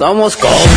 Qué? 0.09 0.39
Somos 0.39 0.68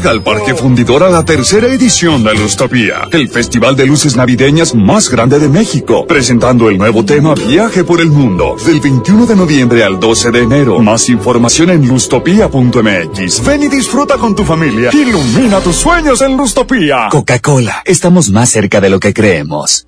Llega 0.00 0.12
al 0.12 0.22
Parque 0.22 0.54
Fundidora 0.54 1.10
la 1.10 1.26
tercera 1.26 1.66
edición 1.66 2.24
de 2.24 2.32
Lustopía, 2.32 3.06
el 3.12 3.28
festival 3.28 3.76
de 3.76 3.84
luces 3.84 4.16
navideñas 4.16 4.74
más 4.74 5.10
grande 5.10 5.38
de 5.38 5.46
México, 5.50 6.06
presentando 6.06 6.70
el 6.70 6.78
nuevo 6.78 7.04
tema 7.04 7.34
Viaje 7.34 7.84
por 7.84 8.00
el 8.00 8.06
Mundo, 8.06 8.56
del 8.64 8.80
21 8.80 9.26
de 9.26 9.36
noviembre 9.36 9.84
al 9.84 10.00
12 10.00 10.30
de 10.30 10.38
enero. 10.38 10.78
Más 10.78 11.10
información 11.10 11.68
en 11.68 11.86
lustopía.mx. 11.86 13.44
Ven 13.44 13.62
y 13.62 13.68
disfruta 13.68 14.16
con 14.16 14.34
tu 14.34 14.42
familia. 14.42 14.88
Ilumina 14.90 15.60
tus 15.60 15.76
sueños 15.76 16.22
en 16.22 16.34
Lustopía. 16.34 17.08
Coca-Cola, 17.10 17.82
estamos 17.84 18.30
más 18.30 18.48
cerca 18.48 18.80
de 18.80 18.88
lo 18.88 19.00
que 19.00 19.12
creemos. 19.12 19.86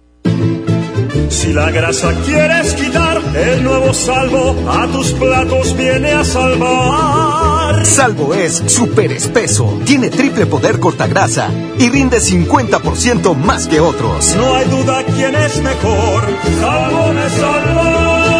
Si 1.31 1.55
la 1.55 1.71
grasa 1.71 2.13
quieres 2.27 2.75
quitar, 2.75 3.23
el 3.35 3.65
nuevo 3.65 3.95
salvo 3.95 4.57
a 4.71 4.87
tus 4.89 5.13
platos 5.13 5.75
viene 5.75 6.11
a 6.11 6.23
salvar. 6.23 7.51
Salvo 7.93 8.32
es 8.32 8.62
súper 8.68 9.12
espeso, 9.12 9.78
tiene 9.84 10.09
triple 10.09 10.47
poder 10.47 10.80
cortagrasa 10.80 11.51
y 11.78 11.90
rinde 11.90 12.20
50% 12.20 13.36
más 13.36 13.66
que 13.66 13.80
otros. 13.80 14.34
No 14.34 14.55
hay 14.55 14.66
duda 14.66 15.05
quién 15.05 15.34
es 15.34 15.61
mejor, 15.61 16.26
salvo 16.59 17.12
me 17.12 17.28
salva. 17.28 18.32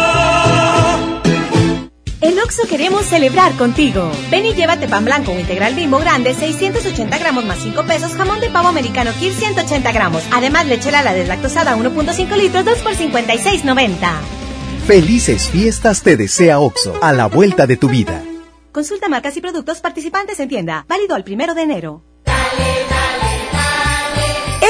En 2.21 2.39
Oxo 2.39 2.63
queremos 2.67 3.05
celebrar 3.05 3.53
contigo. 3.53 4.11
Ven 4.31 4.47
y 4.47 4.55
llévate 4.55 4.87
pan 4.87 5.05
blanco 5.05 5.33
o 5.33 5.39
integral 5.39 5.75
bimbo 5.75 5.99
grande, 5.99 6.33
680 6.33 7.15
gramos 7.19 7.45
más 7.45 7.59
5 7.59 7.83
pesos, 7.83 8.13
jamón 8.13 8.39
de 8.39 8.49
pavo 8.49 8.69
americano 8.69 9.11
Kir 9.19 9.33
180 9.33 9.91
gramos. 9.91 10.23
Además, 10.31 10.65
leche 10.65 10.89
la 10.89 11.13
deslactosada 11.13 11.77
1.5 11.77 12.37
litros, 12.37 12.65
2 12.65 12.79
por 12.79 12.93
56.90. 12.95 13.97
Felices 14.87 15.47
fiestas 15.47 16.01
te 16.01 16.17
desea 16.17 16.57
OXO, 16.57 16.95
a 17.03 17.13
la 17.13 17.27
vuelta 17.27 17.67
de 17.67 17.77
tu 17.77 17.87
vida. 17.87 18.22
Consulta 18.73 19.07
marcas 19.07 19.37
y 19.37 19.41
productos 19.41 19.81
participantes 19.81 20.39
en 20.39 20.49
tienda. 20.49 20.85
Válido 20.89 21.13
al 21.15 21.23
primero 21.23 21.53
de 21.53 21.61
enero. 21.61 22.03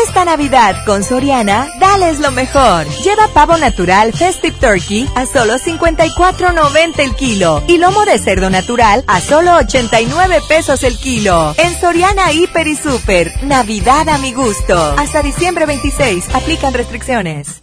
Esta 0.06 0.26
Navidad 0.26 0.76
con 0.86 1.04
Soriana, 1.04 1.70
dales 1.80 2.20
lo 2.20 2.32
mejor. 2.32 2.86
Lleva 3.04 3.30
pavo 3.34 3.58
natural 3.58 4.12
Festive 4.12 4.58
Turkey 4.60 5.08
a 5.16 5.26
solo 5.26 5.54
54.90 5.54 7.00
el 7.00 7.16
kilo 7.16 7.64
y 7.68 7.78
lomo 7.78 8.04
de 8.04 8.20
cerdo 8.20 8.50
natural 8.50 9.06
a 9.08 9.22
solo 9.22 9.56
89 9.56 10.40
pesos 10.50 10.84
el 10.84 10.98
kilo. 10.98 11.56
En 11.58 11.80
Soriana 11.80 12.34
Hiper 12.34 12.68
y 12.68 12.76
Super, 12.76 13.32
Navidad 13.44 14.10
a 14.10 14.18
mi 14.18 14.34
gusto. 14.34 14.78
Hasta 14.98 15.22
diciembre 15.22 15.66
26, 15.66 16.36
aplican 16.36 16.74
restricciones. 16.74 17.63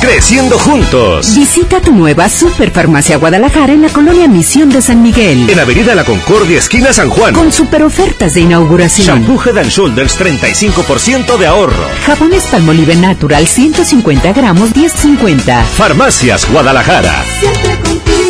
Creciendo 0.00 0.58
juntos. 0.58 1.34
Visita 1.34 1.80
tu 1.80 1.92
nueva 1.92 2.28
Superfarmacia 2.28 3.16
Guadalajara 3.16 3.72
en 3.72 3.82
la 3.82 3.88
colonia 3.88 4.28
Misión 4.28 4.70
de 4.70 4.80
San 4.82 5.02
Miguel. 5.02 5.48
En 5.48 5.58
Avenida 5.58 5.94
La 5.94 6.04
Concordia, 6.04 6.58
esquina 6.58 6.92
San 6.92 7.08
Juan. 7.10 7.34
Con 7.34 7.50
super 7.52 7.82
ofertas 7.82 8.34
de 8.34 8.42
inauguración. 8.42 9.06
Shampoo 9.06 9.42
Head 9.42 9.58
and 9.58 9.70
Shoulders 9.70 10.18
35% 10.18 11.38
de 11.38 11.46
ahorro. 11.46 11.86
Jabones 12.04 12.44
Palmolive 12.44 12.94
Natural 12.94 13.46
150 13.46 14.32
gramos 14.32 14.72
10.50. 14.74 15.64
Farmacias 15.64 16.48
Guadalajara. 16.50 17.24
Siempre 17.40 17.80
contigo. 17.80 18.26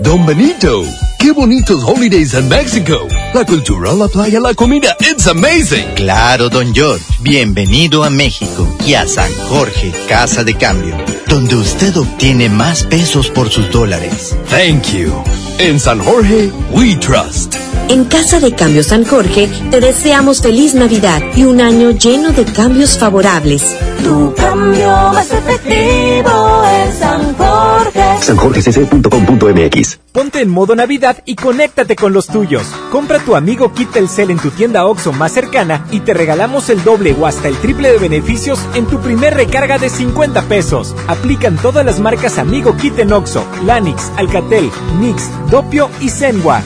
Don 0.00 0.26
Benito, 0.26 0.82
qué 1.20 1.32
bonitos 1.32 1.84
holidays 1.84 2.34
en 2.34 2.48
México. 2.48 3.06
La 3.34 3.44
cultura, 3.44 3.92
la 3.92 4.08
playa, 4.08 4.40
la 4.40 4.54
comida, 4.54 4.96
it's 5.00 5.26
amazing. 5.26 5.94
Claro, 5.94 6.48
don 6.48 6.74
George. 6.74 7.04
Bienvenido 7.20 8.02
a 8.02 8.10
México 8.10 8.66
y 8.86 8.94
a 8.94 9.06
San 9.06 9.30
Jorge, 9.48 9.92
Casa 10.08 10.42
de 10.42 10.54
Cambio, 10.54 10.96
donde 11.28 11.54
usted 11.56 11.96
obtiene 11.96 12.48
más 12.48 12.84
pesos 12.84 13.28
por 13.28 13.50
sus 13.50 13.70
dólares. 13.70 14.34
Thank 14.48 14.94
you. 14.94 15.12
En 15.58 15.78
San 15.78 16.00
Jorge, 16.00 16.50
we 16.72 16.96
trust. 16.96 17.69
En 17.90 18.04
Casa 18.04 18.38
de 18.38 18.54
Cambio 18.54 18.84
San 18.84 19.04
Jorge 19.04 19.50
te 19.72 19.80
deseamos 19.80 20.40
feliz 20.40 20.74
Navidad 20.74 21.20
y 21.34 21.42
un 21.42 21.60
año 21.60 21.90
lleno 21.90 22.30
de 22.30 22.44
cambios 22.44 22.96
favorables. 22.96 23.76
Tu 24.04 24.32
cambio 24.36 24.86
más 25.12 25.28
efectivo 25.32 26.62
en 26.72 26.92
San 26.96 27.34
Jorge. 27.34 28.00
sanjorgecc.com.mx 28.20 29.98
Ponte 30.12 30.40
en 30.40 30.50
modo 30.50 30.76
Navidad 30.76 31.20
y 31.26 31.34
conéctate 31.34 31.96
con 31.96 32.12
los 32.12 32.28
tuyos. 32.28 32.62
Compra 32.92 33.18
tu 33.18 33.34
amigo 33.34 33.72
Kit 33.72 33.90
Telcel 33.90 34.30
en 34.30 34.38
tu 34.38 34.50
tienda 34.50 34.86
OXO 34.86 35.12
más 35.12 35.32
cercana 35.32 35.84
y 35.90 35.98
te 35.98 36.14
regalamos 36.14 36.70
el 36.70 36.84
doble 36.84 37.16
o 37.18 37.26
hasta 37.26 37.48
el 37.48 37.56
triple 37.56 37.90
de 37.90 37.98
beneficios 37.98 38.60
en 38.76 38.86
tu 38.86 39.00
primer 39.00 39.34
recarga 39.34 39.78
de 39.78 39.90
50 39.90 40.42
pesos. 40.42 40.94
Aplican 41.08 41.56
todas 41.56 41.84
las 41.84 41.98
marcas 41.98 42.38
Amigo 42.38 42.76
Kit 42.76 43.00
en 43.00 43.12
OXO, 43.12 43.44
Lanix, 43.66 44.12
Alcatel, 44.16 44.70
Mix, 45.00 45.28
Dopio 45.50 45.90
y 46.00 46.08
Zenwa. 46.08 46.62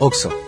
OXO, 0.00 0.47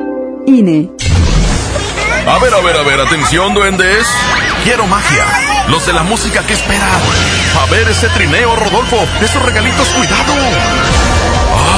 A 0.51 2.37
ver, 2.39 2.53
a 2.53 2.59
ver, 2.59 2.75
a 2.75 2.83
ver, 2.83 2.99
atención, 2.99 3.53
duendes. 3.53 4.05
Quiero 4.65 4.85
magia. 4.85 5.25
Los 5.69 5.85
de 5.85 5.93
la 5.93 6.03
música 6.03 6.45
que 6.45 6.51
esperan. 6.51 6.89
A 7.61 7.71
ver 7.71 7.87
ese 7.87 8.09
trineo, 8.09 8.53
Rodolfo. 8.57 8.97
Esos 9.21 9.41
regalitos, 9.43 9.87
cuidado. 9.87 10.33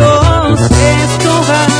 Esto 0.00 1.30
va 1.48 1.79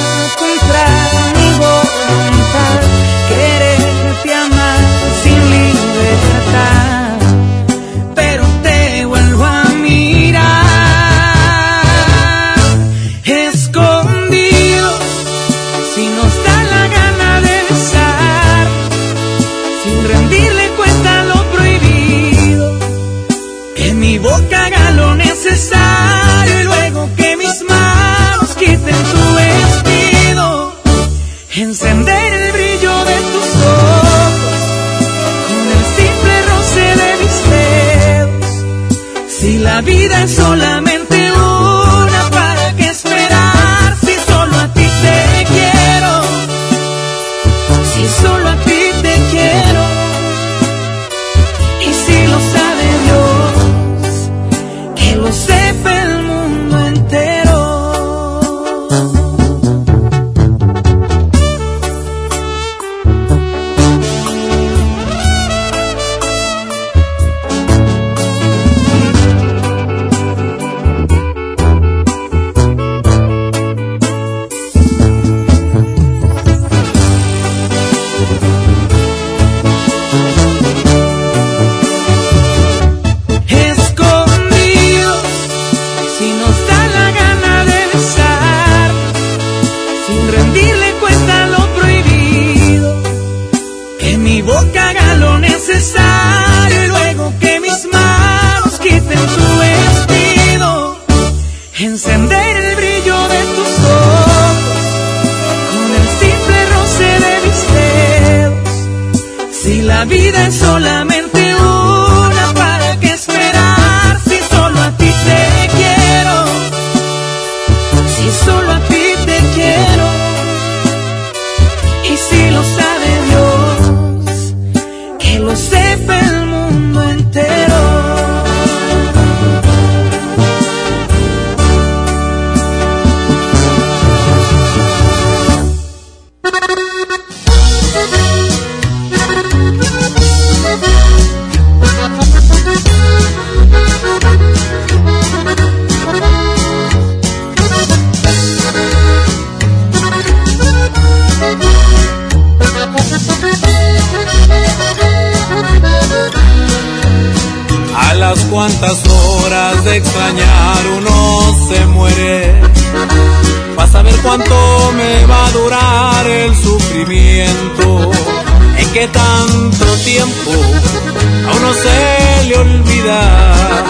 Qué 168.93 169.07
tanto 169.07 169.85
tiempo 170.05 170.51
a 170.51 171.57
uno 171.57 171.73
se 171.75 172.49
le 172.49 172.57
olvida 172.57 173.85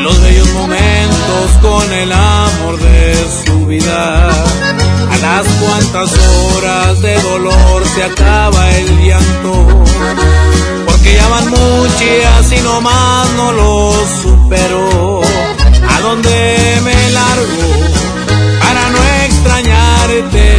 los 0.00 0.20
bellos 0.20 0.48
momentos 0.52 1.50
con 1.62 1.90
el 1.90 2.12
amor 2.12 2.78
de 2.78 3.16
su 3.46 3.64
vida. 3.66 4.28
A 4.28 5.16
las 5.16 5.46
cuantas 5.46 6.10
horas 6.12 7.00
de 7.00 7.22
dolor 7.22 7.84
se 7.94 8.04
acaba 8.04 8.70
el 8.72 9.06
llanto 9.06 9.66
porque 10.86 11.14
ya 11.14 11.28
van 11.28 11.48
muchas 11.48 12.52
y 12.52 12.60
nomás 12.60 13.30
no 13.36 13.52
lo 13.52 13.92
supero. 14.22 15.22
¿A 15.88 16.00
dónde 16.00 16.80
me 16.84 17.10
largo 17.12 17.62
para 18.60 18.90
no 18.90 18.98
extrañarte 19.24 20.54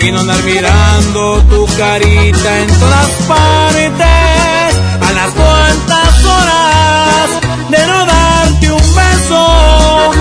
y 0.00 0.12
no 0.12 0.20
andar 0.20 0.42
mirando 0.44 1.42
tu 1.50 1.66
carita 1.76 2.58
en 2.60 2.68
todas 2.78 3.10
partes? 3.26 4.76
A 5.00 5.12
las 5.12 5.30
cuantas 5.32 6.24
horas 6.24 7.30
de 7.70 7.86
no 7.86 8.06
darte 8.06 8.72
un 8.72 8.94
beso, 8.94 10.12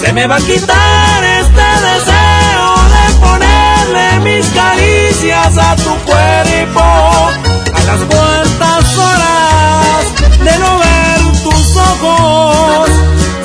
se 0.00 0.12
me 0.12 0.26
va 0.26 0.36
a 0.36 0.40
quitar 0.40 1.24
este 1.24 1.66
deseo 1.88 2.68
de 2.94 3.04
ponerle 3.26 4.20
mis 4.24 4.46
caricias 4.48 5.58
a 5.58 5.76
tu 5.76 5.94
cuerpo 6.04 6.80
a 6.80 7.80
las 7.86 8.00
cuantas 8.00 8.98
horas 8.98 10.04
de 10.44 10.58
no 10.58 10.78
ver 10.78 11.42
tus 11.42 11.76
ojos, 11.76 12.90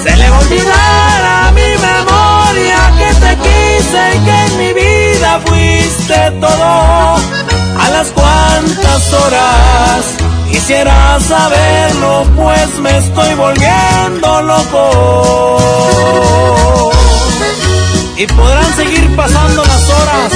se 0.04 0.16
le 0.18 0.30
va 0.30 0.38
a 0.38 0.40
olvidar 0.40 1.24
a 1.26 1.52
mi 1.52 1.62
memoria 1.62 2.94
que 2.98 3.14
te 3.20 3.38
quise 3.38 4.16
y 4.16 4.26
que 4.26 4.46
en 4.46 4.58
mi 4.58 4.74
vida 4.74 4.89
todo. 6.10 7.18
A 7.78 7.90
las 7.92 8.08
cuantas 8.10 9.14
horas 9.14 10.06
quisiera 10.52 11.20
saberlo, 11.20 12.26
pues 12.36 12.80
me 12.80 12.98
estoy 12.98 13.34
volviendo 13.36 14.42
loco. 14.42 15.60
Y 18.18 18.26
podrán 18.28 18.76
seguir 18.76 19.16
pasando 19.16 19.64
las 19.64 19.90
horas, 19.90 20.34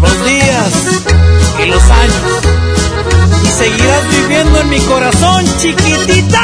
los 0.00 0.24
días 0.26 0.72
y 1.62 1.66
los 1.66 1.82
años 1.82 2.44
y 3.42 3.48
seguirás 3.48 4.08
viviendo 4.10 4.60
en 4.60 4.68
mi 4.68 4.80
corazón, 4.80 5.44
chiquitita. 5.58 6.42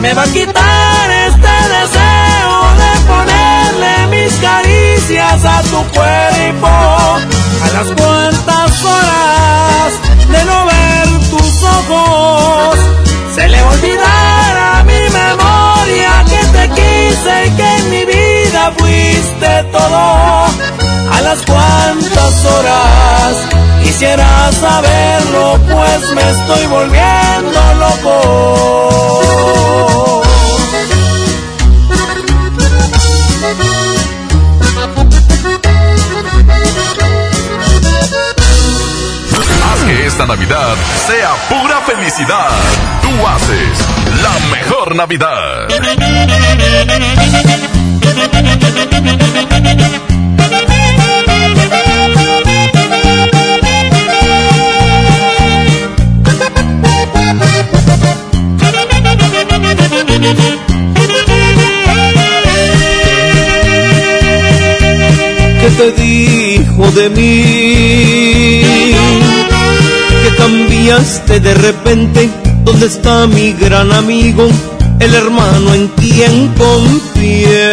Me 0.00 0.14
va 0.14 0.22
a 0.22 0.26
quitar 0.26 1.10
este 1.10 1.54
deseo 1.76 2.54
de 2.82 2.92
ponerle 3.06 4.06
mis 4.10 4.32
caricias 4.34 5.44
a 5.44 5.62
tu 5.62 5.82
cuerpo, 5.92 6.68
a 6.68 7.68
las 7.72 7.88
cuantas 8.00 8.84
horas 8.84 9.92
de 10.30 10.44
no 10.44 10.66
ver 10.66 11.08
tus 11.30 11.62
ojos, 11.64 12.78
se 13.34 13.48
le 13.48 13.60
olvidará 13.62 14.78
a 14.78 14.84
mi 14.84 15.00
memoria 15.22 16.24
que 16.30 16.46
te 16.56 16.68
quise 16.80 17.46
y 17.46 17.50
que 17.56 17.76
en 17.76 17.90
mi 17.90 18.04
vida 18.04 18.72
fuiste 18.78 19.64
todo. 19.72 20.77
A 21.18 21.20
las 21.20 21.42
cuantas 21.42 22.44
horas 22.44 23.36
quisiera 23.82 24.52
saberlo, 24.52 25.58
pues 25.68 26.12
me 26.14 26.22
estoy 26.30 26.66
volviendo 26.66 27.60
loco. 27.74 29.02
Haz 39.64 39.80
que 39.86 40.06
esta 40.06 40.24
Navidad 40.26 40.76
sea 41.08 41.34
pura 41.48 41.80
felicidad. 41.80 42.50
Tú 43.02 43.26
haces 43.26 43.78
la 44.22 44.38
mejor 44.50 44.94
Navidad. 44.94 45.68
¿Qué 65.60 65.68
te 65.76 65.92
dijo 66.02 66.90
de 66.92 67.10
mí? 67.10 68.62
Que 70.22 70.30
cambiaste 70.36 71.40
de 71.40 71.54
repente. 71.54 72.28
¿Dónde 72.64 72.86
está 72.86 73.26
mi 73.26 73.52
gran 73.52 73.92
amigo? 73.92 74.48
El 75.00 75.14
hermano 75.14 75.74
en 75.74 75.88
quien 75.88 76.48
confié. 76.58 77.72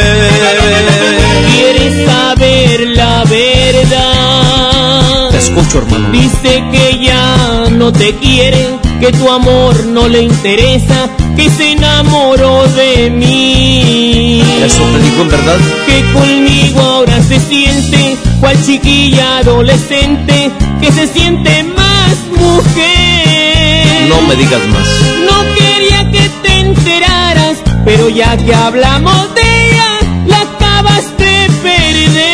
¿Quieres 1.52 2.06
saber 2.06 2.80
la 2.96 3.24
verdad? 3.26 5.30
Te 5.32 5.38
escucho, 5.38 5.80
hermano. 5.80 6.10
Dice 6.12 6.64
que 6.72 7.00
ya 7.04 7.66
no 7.72 7.92
te 7.92 8.14
quiere, 8.16 8.68
que 9.00 9.12
tu 9.12 9.30
amor 9.30 9.86
no 9.86 10.08
le 10.08 10.22
interesa, 10.22 11.10
que 11.36 11.50
se 11.50 11.74
enamoró 11.74 12.68
de 12.70 13.10
mí. 13.10 14.42
Eso 14.64 14.86
me 14.88 15.00
dijo 15.00 15.22
en 15.22 15.30
verdad. 15.30 15.58
Que 15.86 16.04
conmigo 16.14 16.80
ahora 16.82 17.22
se 17.22 17.40
siente, 17.40 18.18
cual 18.40 18.58
chiquilla 18.66 19.40
adolescente, 19.40 20.52
que 20.82 20.92
se 20.92 21.08
siente 21.08 21.64
más 21.64 22.16
mujer. 22.38 24.10
No 24.10 24.22
me 24.28 24.36
digas 24.36 24.62
más. 24.70 24.88
No 25.26 25.44
quería 25.56 26.12
que 26.12 26.30
te 26.44 26.60
enteraras, 26.60 27.58
pero 27.84 28.10
ya 28.10 28.38
que 28.38 28.54
hablamos 28.54 29.34
de 29.36 29.42
ella, 29.42 30.00
la 30.28 30.42
acabas 30.42 31.18
de 31.18 31.50
perder. 31.64 32.26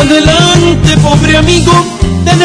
Adelante, 0.00 0.96
pobre 1.02 1.36
amigo, 1.36 1.72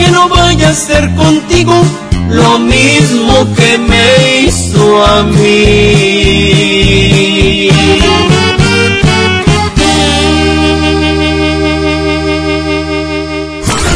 que 0.00 0.10
no 0.10 0.28
vaya 0.28 0.70
a 0.70 0.74
ser 0.74 1.14
contigo 1.14 1.74
lo 2.28 2.58
mismo 2.58 3.54
que 3.54 3.78
me 3.78 4.40
hizo 4.40 5.04
a 5.04 5.22
mí. 5.24 6.50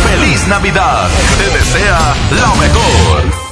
Feliz 0.09 0.48
Navidad. 0.48 1.09
Te 1.38 1.46
desea 1.59 2.14
lo 2.30 2.55
mejor. 2.57 3.43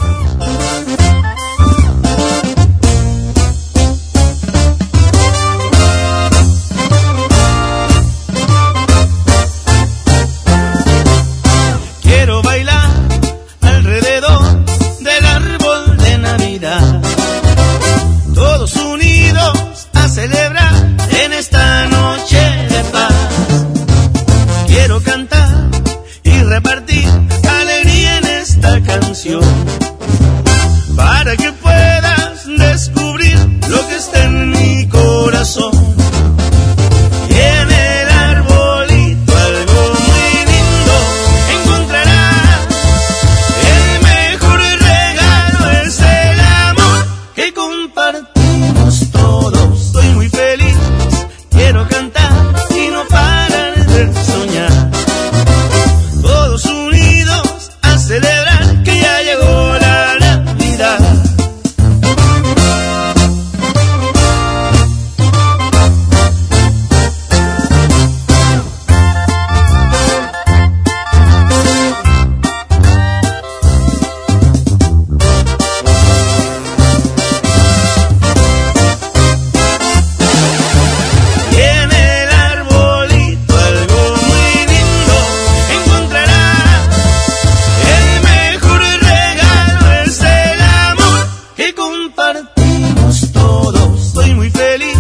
que 91.57 91.75
compartimos 91.75 93.33
todos. 93.33 94.13
Soy 94.13 94.35
muy 94.35 94.51
feliz, 94.51 94.99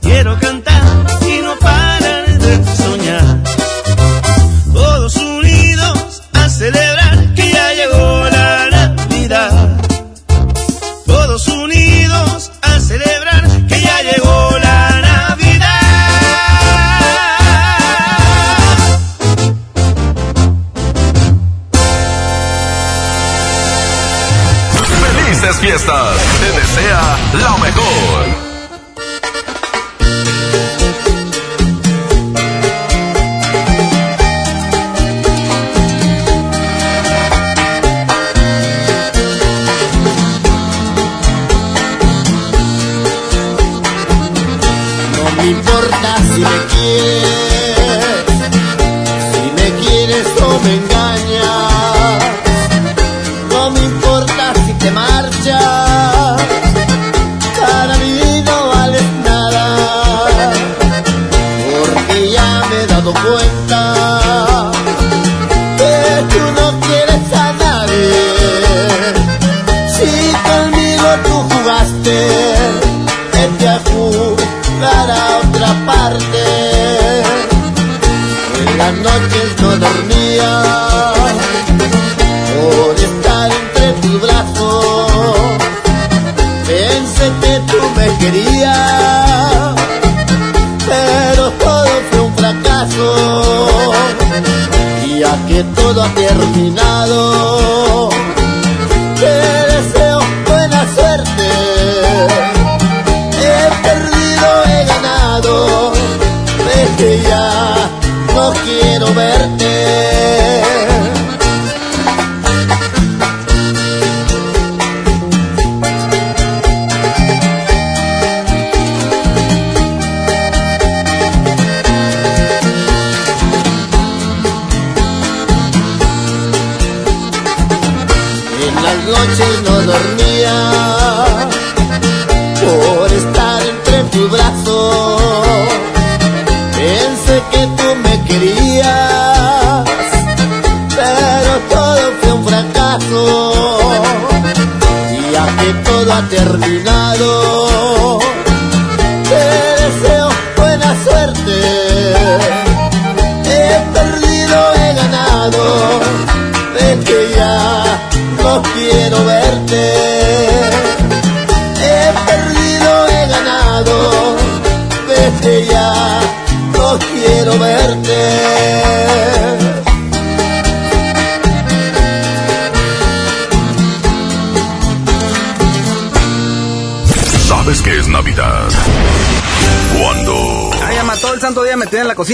quiero 0.00 0.32
cantar. 0.38 0.51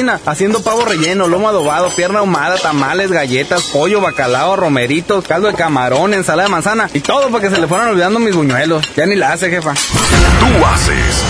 Haciendo 0.09 0.63
pavo 0.63 0.85
relleno, 0.85 1.29
lomo 1.29 1.49
adobado, 1.49 1.91
pierna 1.91 2.21
ahumada, 2.21 2.57
tamales, 2.57 3.11
galletas, 3.11 3.63
pollo, 3.65 4.01
bacalao, 4.01 4.57
romeritos, 4.57 5.27
caldo 5.27 5.49
de 5.49 5.55
camarón, 5.55 6.15
ensalada 6.15 6.49
de 6.49 6.53
manzana 6.53 6.91
y 6.95 7.01
todo 7.01 7.29
para 7.31 7.49
que 7.49 7.55
se 7.55 7.61
le 7.61 7.67
fueran 7.67 7.89
olvidando 7.89 8.19
mis 8.19 8.35
buñuelos. 8.35 8.85
Ya 8.97 9.07
ni 9.07 9.17
la 9.17 9.33
hace, 9.33 9.51
jefa. 9.51 9.75
tú 9.75 10.67
haces 10.67 11.25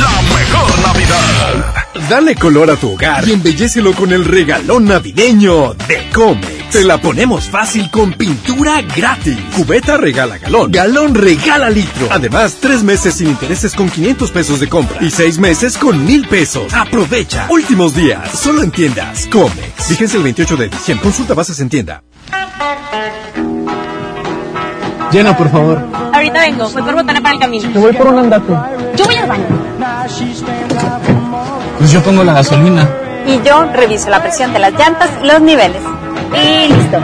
la 0.00 0.22
mejor 0.36 0.78
Navidad. 0.80 1.74
Dale 2.08 2.34
color 2.34 2.70
a 2.70 2.76
tu 2.76 2.92
hogar 2.92 3.26
y 3.26 3.32
embellecelo 3.32 3.92
con 3.92 4.12
el 4.12 4.24
regalón 4.24 4.84
navideño 4.86 5.74
de 5.74 6.10
Comex. 6.12 6.55
Te 6.70 6.84
la 6.84 6.98
ponemos 6.98 7.48
fácil 7.48 7.90
con 7.90 8.12
pintura 8.12 8.82
gratis. 8.82 9.38
Cubeta 9.54 9.96
regala 9.96 10.36
galón. 10.38 10.70
Galón 10.72 11.14
regala 11.14 11.70
litro. 11.70 12.08
Además, 12.10 12.56
tres 12.60 12.82
meses 12.82 13.14
sin 13.14 13.28
intereses 13.28 13.74
con 13.74 13.88
500 13.88 14.30
pesos 14.32 14.60
de 14.60 14.68
compra 14.68 14.98
y 15.00 15.10
seis 15.10 15.38
meses 15.38 15.78
con 15.78 16.04
mil 16.04 16.26
pesos. 16.26 16.74
Aprovecha. 16.74 17.46
Últimos 17.50 17.94
días. 17.94 18.30
Solo 18.30 18.62
en 18.62 18.72
tiendas 18.72 19.26
Comex. 19.30 19.86
Fíjense 19.88 20.16
el 20.16 20.24
28 20.24 20.56
de 20.56 20.68
diciembre. 20.68 21.04
Consulta 21.04 21.34
bases 21.34 21.60
en 21.60 21.68
tienda. 21.68 22.02
Llena, 25.12 25.36
por 25.36 25.50
favor. 25.50 25.82
Ahorita 26.12 26.40
vengo, 26.40 26.68
voy 26.68 26.82
por 26.82 26.94
botana 26.94 27.20
para 27.22 27.34
el 27.34 27.40
camino. 27.40 27.70
Te 27.72 27.78
voy 27.78 27.92
por 27.92 28.08
un 28.08 28.18
andate. 28.18 28.52
Yo 28.96 29.04
voy 29.04 29.14
al 29.14 29.28
baño. 29.28 29.46
Pues 31.78 31.92
yo 31.92 32.02
pongo 32.02 32.24
la 32.24 32.34
gasolina. 32.34 32.88
Y 33.26 33.40
yo 33.46 33.64
reviso 33.72 34.10
la 34.10 34.20
presión 34.20 34.52
de 34.52 34.58
las 34.58 34.72
llantas 34.72 35.10
y 35.22 35.26
los 35.26 35.40
niveles. 35.40 35.82
Y 36.34 36.72
listo. 36.72 36.98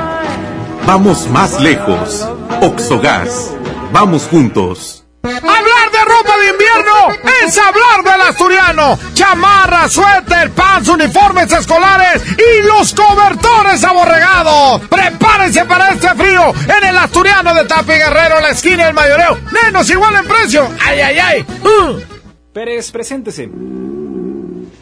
Vamos 0.87 1.29
más 1.29 1.61
lejos. 1.61 2.29
Oxogas. 2.61 3.55
Vamos 3.93 4.25
juntos. 4.25 5.05
Hablar 5.25 5.91
de 5.93 5.99
ropa 6.05 6.37
de 6.39 6.51
invierno 6.51 7.29
es 7.45 7.57
hablar 7.59 8.03
del 8.03 8.29
asturiano. 8.29 8.99
Chamarra, 9.15 9.89
suéter, 9.89 10.51
pants, 10.51 10.89
uniformes 10.89 11.53
escolares 11.53 12.23
y 12.37 12.67
los 12.67 12.93
cobertores 12.93 13.85
aborregados. 13.85 14.81
Prepárense 14.89 15.65
para 15.65 15.91
este 15.91 16.09
frío 16.15 16.53
en 16.77 16.89
el 16.89 16.99
asturiano 16.99 17.55
de 17.55 17.65
Tapi 17.65 17.93
Guerrero, 17.93 18.41
la 18.41 18.51
esquina 18.51 18.87
del 18.87 18.95
mayoreo. 18.95 19.39
Menos 19.63 19.89
igual 19.91 20.17
en 20.17 20.27
precio. 20.27 20.69
¡Ay, 20.85 21.01
ay, 21.01 21.19
ay! 21.19 21.47
Uh. 21.63 22.01
Pérez, 22.53 22.91
preséntese. 22.91 23.49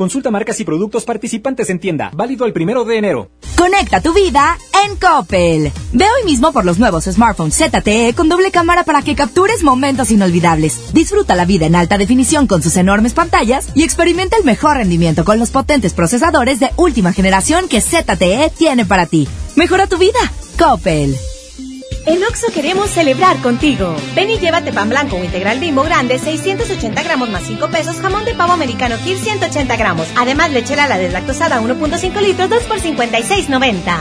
Consulta 0.00 0.30
marcas 0.30 0.58
y 0.58 0.64
productos 0.64 1.04
participantes 1.04 1.68
en 1.68 1.78
tienda. 1.78 2.10
Válido 2.14 2.46
el 2.46 2.54
primero 2.54 2.86
de 2.86 2.96
enero. 2.96 3.30
Conecta 3.54 4.00
tu 4.00 4.14
vida 4.14 4.56
en 4.82 4.96
Coppel. 4.96 5.70
Ve 5.92 6.04
hoy 6.06 6.24
mismo 6.24 6.52
por 6.52 6.64
los 6.64 6.78
nuevos 6.78 7.04
smartphones 7.04 7.54
ZTE 7.54 8.14
con 8.16 8.30
doble 8.30 8.50
cámara 8.50 8.84
para 8.84 9.02
que 9.02 9.14
captures 9.14 9.62
momentos 9.62 10.10
inolvidables. 10.10 10.94
Disfruta 10.94 11.34
la 11.34 11.44
vida 11.44 11.66
en 11.66 11.76
alta 11.76 11.98
definición 11.98 12.46
con 12.46 12.62
sus 12.62 12.78
enormes 12.78 13.12
pantallas 13.12 13.68
y 13.74 13.82
experimenta 13.82 14.38
el 14.38 14.44
mejor 14.44 14.78
rendimiento 14.78 15.26
con 15.26 15.38
los 15.38 15.50
potentes 15.50 15.92
procesadores 15.92 16.60
de 16.60 16.70
última 16.76 17.12
generación 17.12 17.68
que 17.68 17.82
ZTE 17.82 18.50
tiene 18.56 18.86
para 18.86 19.04
ti. 19.04 19.28
Mejora 19.54 19.86
tu 19.86 19.98
vida. 19.98 20.18
Coppel. 20.58 21.14
En 22.06 22.22
Oxo 22.24 22.46
queremos 22.52 22.90
celebrar 22.90 23.36
contigo. 23.42 23.94
Ven 24.14 24.30
y 24.30 24.38
llévate 24.38 24.72
pan 24.72 24.88
blanco 24.88 25.16
o 25.16 25.24
integral 25.24 25.60
bimbo 25.60 25.82
grande, 25.82 26.18
680 26.18 27.02
gramos 27.02 27.28
más 27.28 27.42
5 27.44 27.68
pesos, 27.68 27.96
jamón 27.96 28.24
de 28.24 28.34
pavo 28.34 28.52
americano 28.52 28.96
Kir 29.04 29.18
180 29.18 29.76
gramos. 29.76 30.08
Además, 30.16 30.50
lechera 30.50 30.88
la 30.88 30.96
deslactosada 30.96 31.60
1.5 31.60 32.20
litros, 32.22 32.48
2 32.48 32.62
por 32.64 32.78
56.90. 32.78 33.96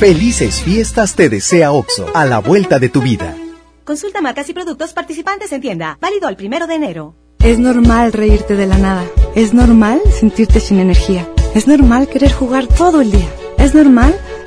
Felices 0.00 0.62
fiestas 0.62 1.14
te 1.14 1.28
desea 1.28 1.72
OXO, 1.72 2.06
a 2.14 2.24
la 2.24 2.38
vuelta 2.38 2.78
de 2.78 2.88
tu 2.88 3.02
vida. 3.02 3.36
Consulta 3.84 4.22
marcas 4.22 4.48
y 4.48 4.54
productos 4.54 4.92
participantes 4.92 5.52
en 5.52 5.60
tienda. 5.60 5.98
Válido 6.00 6.28
al 6.28 6.36
primero 6.36 6.66
de 6.66 6.74
enero. 6.76 7.14
Es 7.40 7.58
normal 7.58 8.12
reírte 8.12 8.56
de 8.56 8.66
la 8.66 8.78
nada. 8.78 9.04
Es 9.34 9.52
normal 9.54 10.00
sentirte 10.18 10.60
sin 10.60 10.78
energía. 10.78 11.28
Es 11.54 11.66
normal 11.66 12.08
querer 12.08 12.32
jugar 12.32 12.66
todo 12.66 13.00
el 13.00 13.10
día. 13.10 13.28
Es 13.58 13.74
normal 13.74 14.18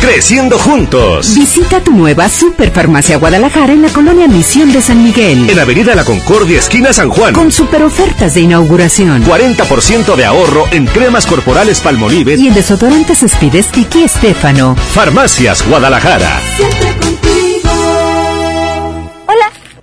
Creciendo 0.00 0.58
juntos. 0.58 1.34
Visita 1.34 1.80
tu 1.80 1.92
nueva 1.92 2.28
Superfarmacia 2.28 3.18
Guadalajara 3.18 3.74
en 3.74 3.82
la 3.82 3.90
colonia 3.90 4.26
Misión 4.28 4.72
de 4.72 4.80
San 4.80 5.02
Miguel. 5.02 5.48
En 5.50 5.58
Avenida 5.58 5.94
La 5.94 6.04
Concordia, 6.04 6.58
esquina 6.58 6.92
San 6.92 7.10
Juan. 7.10 7.34
Con 7.34 7.52
super 7.52 7.82
ofertas 7.82 8.32
de 8.34 8.40
inauguración. 8.40 9.22
40% 9.24 10.16
de 10.16 10.24
ahorro 10.24 10.64
en 10.70 10.86
cremas 10.86 11.26
corporales 11.26 11.80
Palmolive. 11.80 12.36
Y 12.36 12.48
en 12.48 12.54
desodorantes 12.54 13.18
Spides 13.28 13.68
Tiki 13.68 14.04
Estefano. 14.04 14.74
Farmacias 14.94 15.66
Guadalajara. 15.68 16.40
Siempre. 16.56 17.09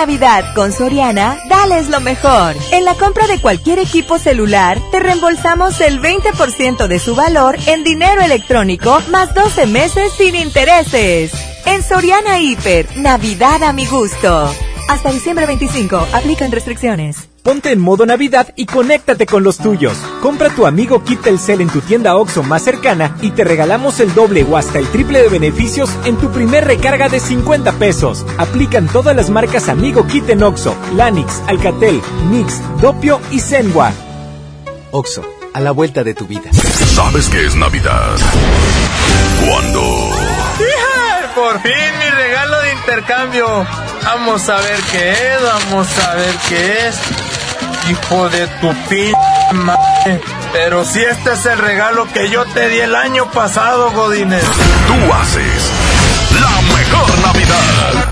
Navidad 0.00 0.54
con 0.54 0.72
Soriana, 0.72 1.38
dales 1.50 1.90
lo 1.90 2.00
mejor. 2.00 2.56
En 2.72 2.86
la 2.86 2.94
compra 2.94 3.26
de 3.26 3.38
cualquier 3.38 3.78
equipo 3.78 4.18
celular, 4.18 4.80
te 4.90 4.98
reembolsamos 4.98 5.78
el 5.82 6.00
20% 6.00 6.86
de 6.86 6.98
su 6.98 7.14
valor 7.14 7.58
en 7.66 7.84
dinero 7.84 8.22
electrónico 8.22 8.98
más 9.10 9.34
12 9.34 9.66
meses 9.66 10.10
sin 10.16 10.36
intereses. 10.36 11.32
En 11.66 11.82
Soriana 11.82 12.40
Hiper, 12.40 12.96
Navidad 12.96 13.62
a 13.62 13.74
mi 13.74 13.84
gusto. 13.84 14.50
Hasta 14.88 15.12
diciembre 15.12 15.44
25, 15.44 15.98
aplican 16.14 16.50
restricciones. 16.50 17.29
Ponte 17.42 17.72
en 17.72 17.80
modo 17.80 18.04
Navidad 18.04 18.52
y 18.54 18.66
conéctate 18.66 19.24
con 19.24 19.42
los 19.42 19.56
tuyos. 19.56 19.96
Compra 20.20 20.50
tu 20.50 20.66
amigo 20.66 21.02
Kit 21.04 21.22
Telcel 21.22 21.62
en 21.62 21.70
tu 21.70 21.80
tienda 21.80 22.16
OXO 22.16 22.42
más 22.42 22.62
cercana 22.62 23.16
y 23.22 23.30
te 23.30 23.44
regalamos 23.44 23.98
el 24.00 24.12
doble 24.14 24.44
o 24.44 24.58
hasta 24.58 24.78
el 24.78 24.86
triple 24.88 25.22
de 25.22 25.28
beneficios 25.28 25.88
en 26.04 26.16
tu 26.16 26.30
primer 26.30 26.66
recarga 26.66 27.08
de 27.08 27.18
50 27.18 27.72
pesos. 27.72 28.26
Aplican 28.36 28.88
todas 28.88 29.16
las 29.16 29.30
marcas 29.30 29.70
Amigo 29.70 30.06
Kit 30.06 30.28
en 30.28 30.42
OXO, 30.42 30.76
Lanix, 30.94 31.42
Alcatel, 31.46 32.02
Mix, 32.30 32.60
Dopio 32.82 33.20
y 33.30 33.40
Zenwa. 33.40 33.92
OXO, 34.90 35.24
a 35.54 35.60
la 35.60 35.70
vuelta 35.70 36.04
de 36.04 36.12
tu 36.12 36.26
vida. 36.26 36.52
¿Sabes 36.52 37.28
qué 37.28 37.46
es 37.46 37.56
Navidad? 37.56 38.16
Cuando... 39.48 40.10
Por 41.34 41.62
fin 41.62 41.72
mi 41.98 42.10
regalo 42.10 42.60
de 42.60 42.72
intercambio. 42.72 43.46
Vamos 44.04 44.48
a 44.48 44.56
ver 44.56 44.80
qué 44.90 45.12
es, 45.12 45.42
vamos 45.42 45.86
a 45.98 46.14
ver 46.16 46.34
qué 46.48 46.88
es. 46.88 47.29
Hijo 47.90 48.28
de 48.28 48.46
tu 48.60 48.72
p. 48.88 49.12
Pero 50.52 50.84
si 50.84 51.00
este 51.00 51.32
es 51.32 51.46
el 51.46 51.58
regalo 51.58 52.06
que 52.12 52.30
yo 52.30 52.44
te 52.44 52.68
di 52.68 52.78
el 52.78 52.94
año 52.94 53.28
pasado, 53.32 53.90
Godínez. 53.90 54.44
Tú 54.86 54.94
haces 55.12 55.70
la 56.40 56.60
mejor 56.72 57.18
Navidad. 57.18 58.10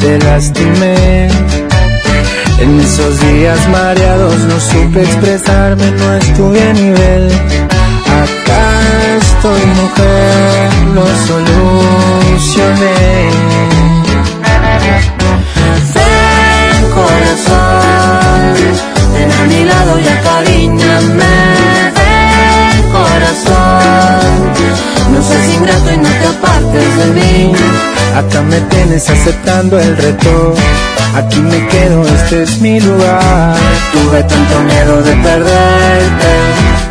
Te 0.00 0.18
lastimé. 0.18 1.28
En 2.58 2.80
esos 2.80 3.20
días 3.20 3.68
mareados 3.68 4.38
no 4.40 4.58
supe 4.60 5.02
expresarme, 5.02 5.90
no 5.92 6.14
estuve 6.16 6.62
a 6.62 6.72
nivel. 6.72 7.30
Acá 8.22 9.16
estoy 9.20 9.64
mujer, 9.82 10.70
lo 10.94 11.06
solucioné. 11.28 12.94
Ven 15.94 16.90
corazón, 16.98 18.54
ven 19.12 19.30
a 19.30 19.44
mi 19.46 19.64
lado 19.64 19.98
y 20.00 20.08
acaríñame. 20.08 21.36
Ven 21.98 22.90
corazón, 22.90 24.32
no 25.12 25.22
seas 25.22 25.48
ingrato 25.54 25.92
y 25.92 25.96
no 25.98 26.08
te 26.08 26.26
apartes 26.26 26.96
de 26.96 27.06
mí. 27.12 27.65
Acá 28.16 28.40
me 28.40 28.58
tienes 28.62 29.10
aceptando 29.10 29.78
el 29.78 29.94
reto. 29.94 30.54
Aquí 31.14 31.38
me 31.38 31.66
quedo, 31.68 32.02
este 32.06 32.44
es 32.44 32.60
mi 32.62 32.80
lugar. 32.80 33.54
Tuve 33.92 34.22
tanto 34.22 34.60
miedo 34.60 35.02
de 35.02 35.16
perderte, 35.16 36.32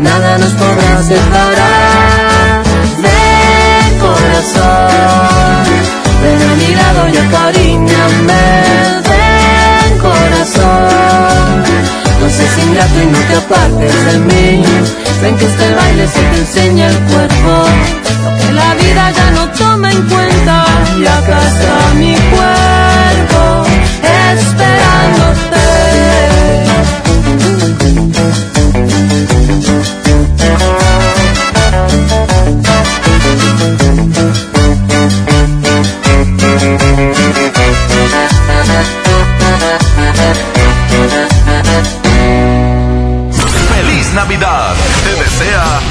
nada 0.01 0.37
nos 0.37 0.51
podrá 0.51 1.01
separar. 1.01 2.63
Ven 3.01 3.99
corazón, 3.99 5.65
ven 6.21 6.41
a 6.47 6.55
mi 6.61 6.75
lado 6.75 7.09
y 7.09 7.17
acaríñame. 7.17 8.45
Ven 9.09 9.97
corazón, 9.97 11.63
no 12.25 12.31
seas 12.31 12.57
ingrato 12.57 13.01
y 13.03 13.05
no 13.05 13.19
te 13.19 13.35
apartes 13.35 14.05
de 14.05 14.19
mí. 14.19 14.63
Ven 15.21 15.37
que 15.37 15.45
este 15.45 15.75
baile 15.75 16.07
se 16.07 16.19
te 16.19 16.37
enseña 16.37 16.87
el 16.87 16.97
cuerpo, 17.11 17.65
que 18.39 18.51
la 18.51 18.73
vida 18.73 19.11
ya 19.11 19.31
no 19.31 19.47
toma 19.49 19.91
en 19.91 20.01
cuenta. 20.09 20.65
Y 20.97 21.05
acá 21.05 21.39
mi 21.95 22.15
cuerpo 22.15 23.65
besos 24.35 24.64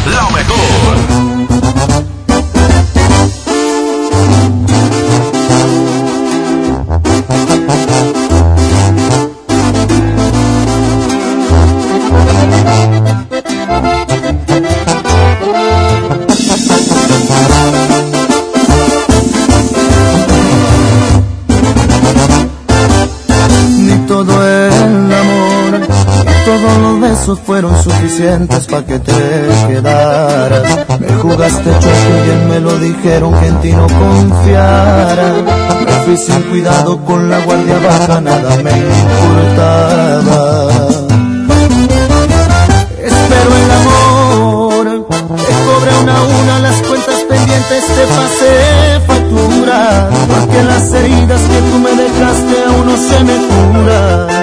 lo. 0.07 0.44
Suficientes 28.15 28.67
para 28.67 28.87
que 28.87 28.99
te 28.99 29.13
quedaras. 29.69 30.87
Me 31.01 31.09
jugaste 31.15 31.71
chueco 31.71 32.09
y 32.09 32.27
bien 32.27 32.49
me 32.49 32.61
lo 32.61 32.79
dijeron 32.79 33.35
que 33.41 33.47
en 33.47 33.61
ti 33.61 33.73
no 33.73 33.87
confiara. 33.87 35.33
Me 35.85 35.93
fui 36.05 36.17
sin 36.17 36.43
cuidado 36.43 37.05
con 37.05 37.29
la 37.29 37.41
guardia 37.41 37.79
baja, 37.79 38.21
nada 38.21 38.57
me 38.63 38.71
importaba. 38.71 40.67
Espero 43.03 43.51
el 43.63 43.71
amor, 43.81 45.07
te 45.09 45.55
cobre 45.67 45.91
una 46.03 46.17
a 46.17 46.23
una 46.23 46.59
las 46.61 46.83
cuentas 46.83 47.21
pendientes, 47.29 47.85
te 47.97 48.07
pasé 48.17 49.01
factura. 49.07 50.09
Porque 50.29 50.63
las 50.63 50.93
heridas 50.93 51.41
que 51.41 51.59
tú 51.71 51.79
me 51.79 51.91
dejaste 51.91 52.65
aún 52.69 52.87
no 52.87 52.97
se 52.97 53.25
me 53.25 53.37
curan. 53.49 54.34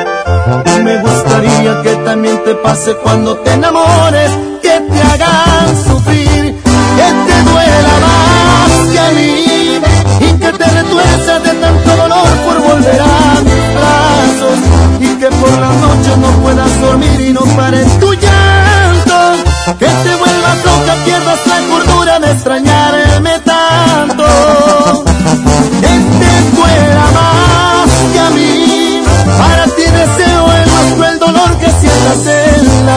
Me 0.84 0.98
gustaría 0.98 1.82
que 1.84 1.96
también 1.98 2.44
te 2.44 2.56
pase 2.56 2.96
cuando 2.96 3.38
te 3.38 3.54
enamores, 3.54 4.32
que 4.64 4.80
te 4.80 5.02
hagan 5.02 5.84
sufrir, 5.86 6.56
que 6.98 7.08
te 7.28 7.44
duela 7.50 7.94
más 8.06 8.72
que 8.92 9.00
a 9.00 9.12
mí 9.12 9.80
y 10.20 10.40
que 10.40 10.52
te 10.52 10.66
retuerza 10.66 11.40
de 11.40 11.54
tanto 11.54 11.96
dolor 11.96 12.30
por 12.46 12.62
volver 12.62 13.00
a 13.00 13.42
mis 13.42 13.64
brazos 13.78 14.60
y 15.00 15.20
que 15.20 15.28
por 15.28 15.52
la 15.52 15.70
noche 15.70 16.18
no 16.18 16.30
puedas 16.42 16.82
dormir 16.82 17.22
y 17.22 17.34
no 17.34 17.42
pares 17.56 18.00
tu 18.00 18.14
llanto, 18.14 19.44
que 19.78 19.86
te 19.86 20.16
vuelvas 20.16 20.66
loca, 20.66 20.96
pierdas 21.06 21.40
la 21.46 21.60
cordura 21.70 22.20
de 22.20 22.32
extrañarme 22.32 23.40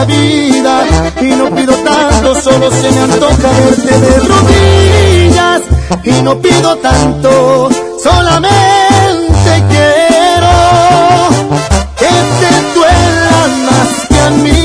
y 0.07 1.29
no 1.35 1.49
pido 1.55 1.73
tanto, 1.83 2.41
solo 2.41 2.69
se 2.71 2.91
me 2.91 2.99
antoja 2.99 3.51
verte 3.51 3.99
de 3.99 4.19
rodillas 4.19 5.61
y 6.03 6.21
no 6.21 6.39
pido 6.39 6.75
tanto, 6.77 7.69
solamente 8.01 9.63
quiero 9.69 10.49
que 11.97 12.09
te 12.39 12.51
duela 12.75 13.47
más 13.65 14.07
que 14.07 14.19
a 14.19 14.29
mí. 14.29 14.64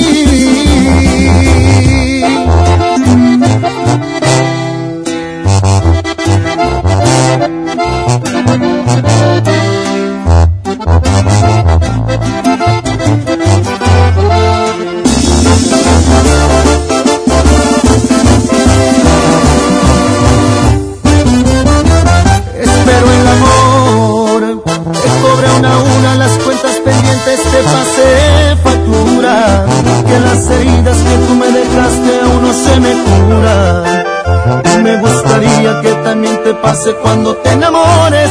Pase 36.71 36.95
cuando 37.03 37.35
te 37.39 37.51
enamores, 37.51 38.31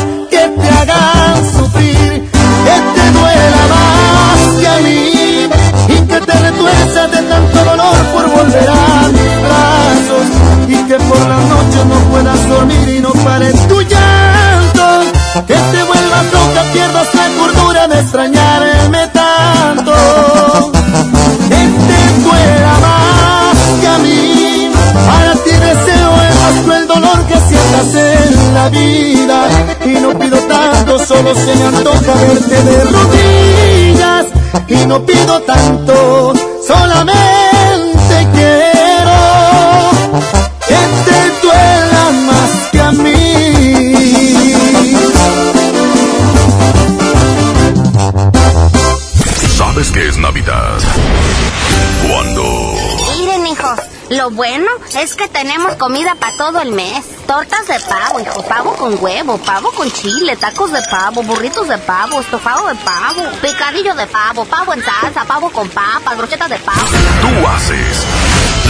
bueno 54.40 54.72
es 54.98 55.16
que 55.16 55.28
tenemos 55.28 55.76
comida 55.76 56.16
para 56.16 56.38
todo 56.38 56.62
el 56.62 56.72
mes. 56.72 57.04
Tortas 57.28 57.68
de 57.68 57.78
pavo, 57.82 58.22
hijo, 58.22 58.42
pavo 58.44 58.74
con 58.78 58.98
huevo, 59.04 59.38
pavo 59.38 59.70
con 59.74 59.92
chile, 59.92 60.38
tacos 60.38 60.72
de 60.72 60.82
pavo, 60.90 61.24
burritos 61.24 61.68
de 61.68 61.78
pavo, 61.80 62.22
estofado 62.22 62.70
de 62.70 62.76
pavo, 62.76 63.30
picadillo 63.42 63.94
de 63.96 64.08
pavo, 64.08 64.46
pavo 64.46 64.74
en 64.74 64.82
salsa, 64.82 65.26
pavo 65.26 65.50
con 65.50 65.68
papas, 65.68 66.16
brochetas 66.16 66.50
de 66.50 66.58
pavo. 66.60 66.80
Tú 67.20 67.48
haces 67.50 68.06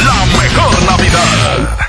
la 0.03 0.25
mejor 0.41 0.83
Navidad. 0.85 1.88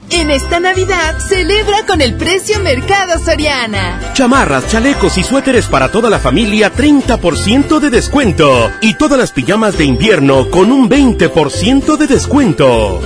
En 0.13 0.29
esta 0.29 0.59
Navidad, 0.59 1.19
celebra 1.19 1.85
con 1.85 2.01
el 2.01 2.15
precio 2.15 2.59
Mercado 2.59 3.17
Soriana. 3.23 4.11
Chamarras, 4.13 4.67
chalecos 4.67 5.17
y 5.17 5.23
suéteres 5.23 5.67
para 5.67 5.89
toda 5.89 6.09
la 6.09 6.19
familia 6.19 6.71
30% 6.73 7.79
de 7.79 7.89
descuento. 7.89 8.69
Y 8.81 8.95
todas 8.95 9.17
las 9.17 9.31
pijamas 9.31 9.77
de 9.77 9.85
invierno 9.85 10.49
con 10.49 10.71
un 10.71 10.89
20% 10.89 11.95
de 11.95 12.07
descuento. 12.07 13.01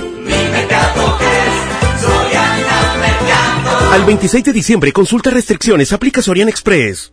Al 3.92 4.04
26 4.04 4.44
de 4.44 4.52
diciembre 4.52 4.92
consulta 4.92 5.30
restricciones, 5.30 5.92
aplica 5.92 6.20
Sorian 6.20 6.48
Express. 6.48 7.12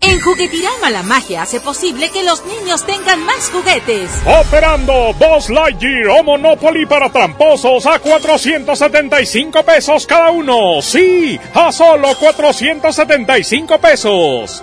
En 0.00 0.20
Juguetirama 0.20 0.90
la 0.90 1.02
magia 1.02 1.42
hace 1.42 1.60
posible 1.60 2.10
que 2.10 2.22
los 2.22 2.44
niños 2.44 2.84
tengan 2.84 3.24
más 3.24 3.50
juguetes. 3.50 4.10
Operando 4.24 5.12
Boss 5.14 5.50
Lightyear 5.50 6.08
o 6.08 6.22
Monopoly 6.22 6.86
para 6.86 7.10
tramposos 7.10 7.86
a 7.86 7.98
475 7.98 9.62
pesos 9.62 10.06
cada 10.06 10.30
uno. 10.30 10.80
Sí, 10.82 11.38
a 11.54 11.72
solo 11.72 12.14
475 12.14 13.78
pesos. 13.78 14.62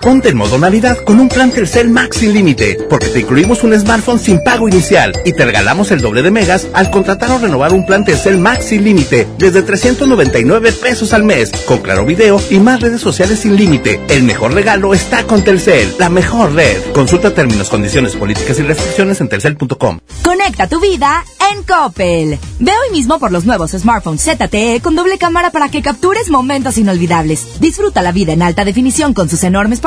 Ponte 0.00 0.30
en 0.30 0.36
modo 0.38 0.56
Navidad 0.58 0.96
con 1.04 1.20
un 1.20 1.28
plan 1.28 1.50
Telcel 1.50 1.90
Max 1.90 2.16
sin 2.16 2.32
límite, 2.32 2.78
porque 2.88 3.08
te 3.08 3.20
incluimos 3.20 3.62
un 3.62 3.78
smartphone 3.78 4.18
sin 4.18 4.42
pago 4.42 4.66
inicial 4.66 5.12
y 5.26 5.34
te 5.34 5.44
regalamos 5.44 5.90
el 5.90 6.00
doble 6.00 6.22
de 6.22 6.30
megas 6.30 6.68
al 6.72 6.90
contratar 6.90 7.30
o 7.32 7.38
renovar 7.38 7.74
un 7.74 7.84
plan 7.84 8.02
Telcel 8.02 8.38
Max 8.38 8.64
sin 8.64 8.82
límite 8.82 9.28
desde 9.36 9.62
399 9.62 10.72
pesos 10.72 11.12
al 11.12 11.24
mes, 11.24 11.50
con 11.66 11.80
claro 11.80 12.06
video 12.06 12.40
y 12.48 12.60
más 12.60 12.80
redes 12.80 13.02
sociales 13.02 13.40
sin 13.40 13.56
límite. 13.56 14.00
El 14.08 14.22
mejor 14.22 14.54
regalo 14.54 14.94
está 14.94 15.24
con 15.24 15.44
Telcel, 15.44 15.94
la 15.98 16.08
mejor 16.08 16.54
red. 16.54 16.78
Consulta 16.94 17.34
términos, 17.34 17.68
condiciones, 17.68 18.16
políticas 18.16 18.58
y 18.58 18.62
restricciones 18.62 19.20
en 19.20 19.28
telcel.com. 19.28 20.00
Conecta 20.24 20.66
tu 20.66 20.80
vida 20.80 21.24
en 21.52 21.62
Coppel. 21.62 22.38
Ve 22.58 22.72
hoy 22.72 22.96
mismo 22.96 23.18
por 23.18 23.32
los 23.32 23.44
nuevos 23.44 23.72
smartphones 23.72 24.22
ZTE 24.22 24.80
con 24.82 24.94
doble 24.94 25.18
cámara 25.18 25.50
para 25.50 25.68
que 25.68 25.82
captures 25.82 26.30
momentos 26.30 26.78
inolvidables. 26.78 27.60
Disfruta 27.60 28.00
la 28.00 28.12
vida 28.12 28.32
en 28.32 28.42
alta 28.42 28.64
definición 28.64 29.12
con 29.12 29.28
sus 29.28 29.42
enormes 29.44 29.80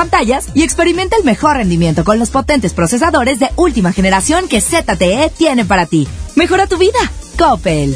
y 0.53 0.63
experimenta 0.63 1.15
el 1.17 1.23
mejor 1.23 1.57
rendimiento 1.57 2.03
con 2.03 2.19
los 2.19 2.29
potentes 2.29 2.73
procesadores 2.73 3.39
de 3.39 3.49
última 3.55 3.93
generación 3.93 4.47
que 4.47 4.61
ZTE 4.61 5.31
tiene 5.37 5.65
para 5.65 5.85
ti. 5.85 6.07
Mejora 6.35 6.67
tu 6.67 6.77
vida. 6.77 6.99
Coppel. 7.37 7.95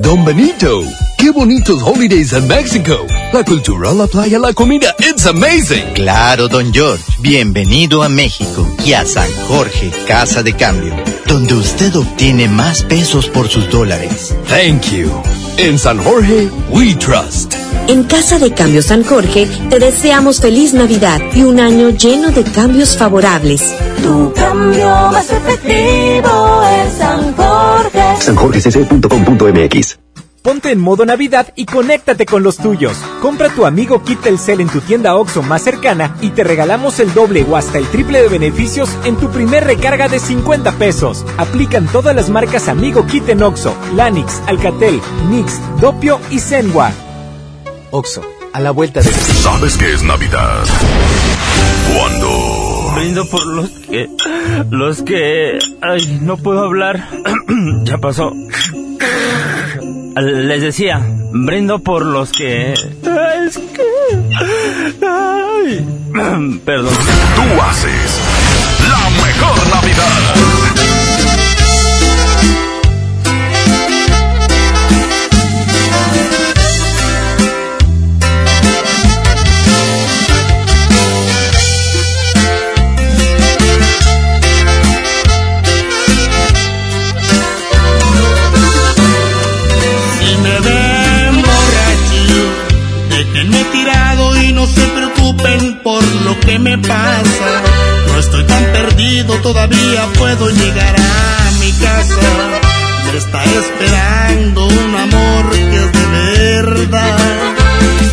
Don 0.00 0.24
Benito, 0.24 0.84
qué 1.18 1.30
bonitos 1.30 1.82
holidays 1.82 2.32
en 2.32 2.46
México. 2.46 3.06
La 3.32 3.44
cultura, 3.44 3.92
la 3.92 4.06
playa, 4.06 4.38
la 4.38 4.54
comida, 4.54 4.94
it's 5.00 5.26
amazing. 5.26 5.92
Claro, 5.94 6.48
don 6.48 6.72
George, 6.72 7.04
bienvenido 7.18 8.02
a 8.02 8.08
México 8.08 8.66
y 8.84 8.92
a 8.94 9.04
San 9.04 9.28
Jorge, 9.48 9.90
Casa 10.06 10.42
de 10.42 10.54
Cambio, 10.54 10.94
donde 11.26 11.54
usted 11.54 11.94
obtiene 11.96 12.48
más 12.48 12.84
pesos 12.84 13.28
por 13.28 13.48
sus 13.48 13.68
dólares. 13.68 14.34
Thank 14.48 14.92
you. 14.92 15.10
En 15.58 15.78
San 15.78 15.98
Jorge, 15.98 16.48
we 16.70 16.94
trust. 16.94 17.54
En 17.88 18.04
Casa 18.04 18.38
de 18.38 18.52
Cambio 18.52 18.80
San 18.80 19.02
Jorge 19.02 19.48
te 19.68 19.78
deseamos 19.78 20.40
feliz 20.40 20.72
Navidad 20.72 21.20
y 21.34 21.42
un 21.42 21.58
año 21.58 21.90
lleno 21.90 22.30
de 22.30 22.44
cambios 22.44 22.96
favorables. 22.96 23.74
Tu 24.02 24.32
cambio 24.34 24.88
más 25.10 25.28
efectivo 25.30 26.62
es 26.62 26.98
San 26.98 27.34
Jorge. 27.34 28.22
sanjorgecc.com.mx 28.22 30.07
Ponte 30.48 30.70
en 30.70 30.80
modo 30.80 31.04
Navidad 31.04 31.52
y 31.56 31.66
conéctate 31.66 32.24
con 32.24 32.42
los 32.42 32.56
tuyos. 32.56 32.96
Compra 33.20 33.50
tu 33.50 33.66
amigo 33.66 34.02
Kit 34.02 34.22
Telcel 34.22 34.62
en 34.62 34.70
tu 34.70 34.80
tienda 34.80 35.14
OXO 35.14 35.42
más 35.42 35.60
cercana 35.60 36.16
y 36.22 36.30
te 36.30 36.42
regalamos 36.42 37.00
el 37.00 37.12
doble 37.12 37.44
o 37.46 37.54
hasta 37.54 37.76
el 37.76 37.86
triple 37.88 38.22
de 38.22 38.30
beneficios 38.30 38.88
en 39.04 39.16
tu 39.16 39.28
primer 39.30 39.64
recarga 39.64 40.08
de 40.08 40.18
50 40.18 40.72
pesos. 40.78 41.26
Aplican 41.36 41.86
todas 41.88 42.16
las 42.16 42.30
marcas 42.30 42.68
Amigo 42.68 43.06
Kit 43.06 43.28
en 43.28 43.42
OXO, 43.42 43.76
Lanix, 43.94 44.40
Alcatel, 44.46 45.02
Nix, 45.28 45.60
Dopio 45.82 46.18
y 46.30 46.38
Zenwa. 46.38 46.92
OXO, 47.90 48.22
a 48.54 48.60
la 48.60 48.70
vuelta 48.70 49.02
de... 49.02 49.10
¿Sabes 49.10 49.76
qué 49.76 49.92
es 49.92 50.02
Navidad? 50.02 50.64
Cuando... 51.94 52.94
Brindo 52.94 53.28
por 53.28 53.46
los 53.48 53.68
que... 53.68 54.08
Los 54.70 55.02
que... 55.02 55.58
Ay, 55.82 56.20
no 56.22 56.38
puedo 56.38 56.64
hablar. 56.64 57.06
ya 57.84 57.98
pasó. 57.98 58.32
Les 60.20 60.62
decía, 60.62 61.00
brindo 61.32 61.78
por 61.78 62.04
los 62.04 62.32
que... 62.32 62.72
Es 62.72 63.58
que... 63.58 63.82
Ay, 65.06 65.86
perdón. 66.64 66.94
Tú 67.36 67.62
haces 67.62 68.20
la 68.88 69.10
mejor 69.10 69.68
Navidad. 69.74 70.67
Preocupen 95.38 95.80
por 95.82 96.02
lo 96.24 96.38
que 96.40 96.58
me 96.58 96.78
pasa. 96.78 97.62
No 98.06 98.18
estoy 98.18 98.44
tan 98.44 98.64
perdido, 98.72 99.34
todavía 99.36 100.06
puedo 100.18 100.50
llegar 100.50 100.96
a 100.98 101.50
mi 101.60 101.72
casa. 101.72 102.20
Me 103.10 103.18
está 103.18 103.44
esperando 103.44 104.66
un 104.66 104.94
amor 104.94 105.50
que 105.50 105.76
es 105.76 105.92
de 105.92 106.62
verdad. 106.62 107.18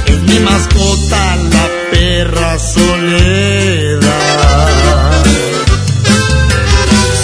Es 0.05 0.21
mi 0.21 0.39
mascota, 0.39 1.35
la 1.51 1.67
perra 1.91 2.59
soledad. 2.59 4.05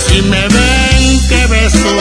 Si 0.07 0.21
me 0.23 0.47
ven 0.47 1.27
que 1.29 1.47
beso 1.47 1.95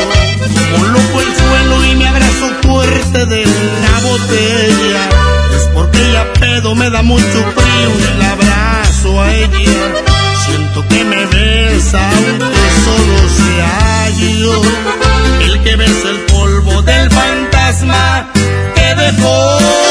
como 0.73 0.85
loco 0.87 1.21
el 1.21 1.37
suelo 1.37 1.85
y 1.87 1.95
me 1.97 2.09
abrazo 2.09 2.51
fuerte 2.63 3.27
de 3.27 3.45
la 3.45 4.01
botella, 4.01 5.20
porque 6.01 6.09
ella 6.09 6.33
pedo 6.35 6.75
me 6.75 6.91
da 6.91 7.03
mucho 7.03 7.23
frío 7.23 7.91
y 7.99 8.15
el 8.15 8.23
abrazo 8.23 9.23
a 9.23 9.35
ella. 9.35 10.03
Siento 10.47 10.87
que 10.89 11.05
me 11.05 11.27
besa 11.27 12.11
aunque 12.11 12.59
solo 12.85 13.29
sea 13.29 14.09
yo 14.19 14.63
el 15.45 15.63
que 15.63 15.77
besa 15.77 16.11
el 16.11 16.19
polvo 16.27 16.83
del 16.83 17.11
fantasma 17.11 18.27
que 18.75 18.95
dejó. 18.95 19.90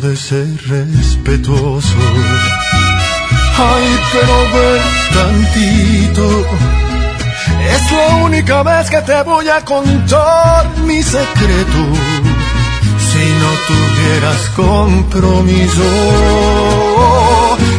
De 0.00 0.16
ser 0.16 0.46
respetuoso. 0.68 1.96
Ay, 3.58 3.98
pero 4.12 4.34
ven 4.54 4.82
tantito. 5.12 6.26
Es 7.74 7.92
la 7.92 8.16
única 8.24 8.62
vez 8.62 8.88
que 8.88 9.00
te 9.02 9.22
voy 9.22 9.48
a 9.48 9.62
contar 9.64 10.66
mi 10.86 11.02
secreto. 11.02 11.80
Si 13.10 13.24
no 13.42 13.50
tuvieras 13.68 14.40
compromiso, 14.56 15.88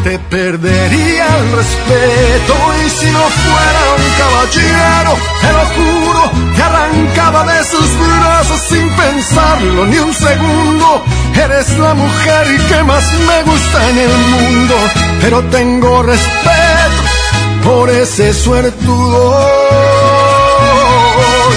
te 0.04 0.20
perdería 0.20 1.26
el 1.38 1.52
respeto. 1.54 2.54
Y 2.86 2.90
si 2.90 3.10
no 3.12 3.24
fuera 3.46 3.82
un 3.98 4.06
caballero, 4.22 5.12
te 5.42 5.52
lo 5.58 5.66
juro, 5.76 6.32
te 6.56 6.62
arrancaba 6.62 7.46
de 7.46 7.64
sus 7.64 7.90
brazos 8.00 8.62
sin 8.70 8.90
pensarlo 8.90 9.86
ni 9.88 9.98
un 9.98 10.14
segundo. 10.14 11.04
Eres 11.36 11.78
la 11.78 11.94
mujer 11.94 12.48
que 12.68 12.84
más 12.84 13.04
me 13.14 13.44
gusta 13.44 13.90
en 13.90 13.98
el 13.98 14.18
mundo, 14.18 14.76
pero 15.22 15.44
tengo 15.46 16.04
respeto 16.04 17.02
por 17.64 17.90
ese 17.90 18.34
suertudo. 18.34 19.40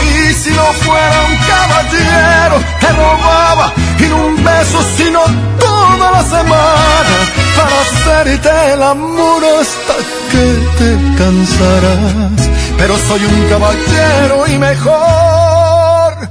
Y 0.03 0.33
si 0.35 0.51
no 0.51 0.65
fuera 0.85 1.19
un 1.29 1.37
caballero, 1.53 2.57
te 2.81 2.89
robaba 2.93 3.73
y 3.99 4.05
un 4.05 4.45
beso, 4.45 4.79
sino 4.97 5.21
toda 5.59 6.11
la 6.13 6.23
semana 6.23 7.17
para 7.57 7.81
hacerte 7.81 8.73
el 8.75 8.83
amor 8.83 9.43
hasta 9.61 9.95
que 10.31 10.47
te 10.79 11.19
cansarás. 11.19 12.49
Pero 12.79 12.97
soy 12.99 13.25
un 13.25 13.49
caballero 13.49 14.47
y 14.49 14.59
mejor, 14.59 16.31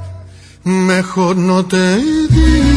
mejor 0.63 1.35
no 1.37 1.65
te 1.65 1.97
digo. 1.97 2.72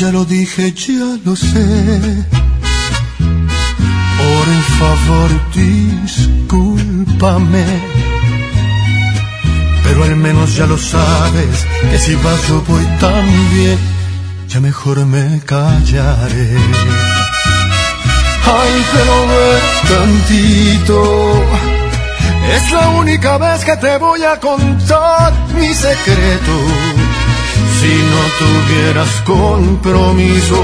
Ya 0.00 0.10
lo 0.12 0.24
dije, 0.24 0.72
ya 0.72 1.18
lo 1.24 1.36
sé. 1.36 2.49
Por 4.50 4.62
favor, 4.80 5.30
discúlpame. 5.54 7.66
Pero 9.84 10.02
al 10.02 10.16
menos 10.16 10.56
ya 10.56 10.66
lo 10.66 10.76
sabes, 10.76 11.64
que 11.88 11.98
si 11.98 12.16
vas 12.16 12.48
yo 12.48 12.60
voy 12.66 12.84
también, 12.98 13.78
ya 14.48 14.58
mejor 14.58 15.06
me 15.06 15.40
callaré. 15.46 16.56
Ay, 18.44 18.84
pero 18.92 19.28
ve 19.30 19.60
tantito. 19.88 21.44
Es 22.56 22.72
la 22.72 22.88
única 22.88 23.38
vez 23.38 23.64
que 23.64 23.76
te 23.76 23.98
voy 23.98 24.24
a 24.24 24.40
contar 24.40 25.32
mi 25.54 25.72
secreto. 25.72 26.56
Si 27.78 27.92
no 28.12 28.22
tuvieras 28.40 29.12
compromiso, 29.24 30.60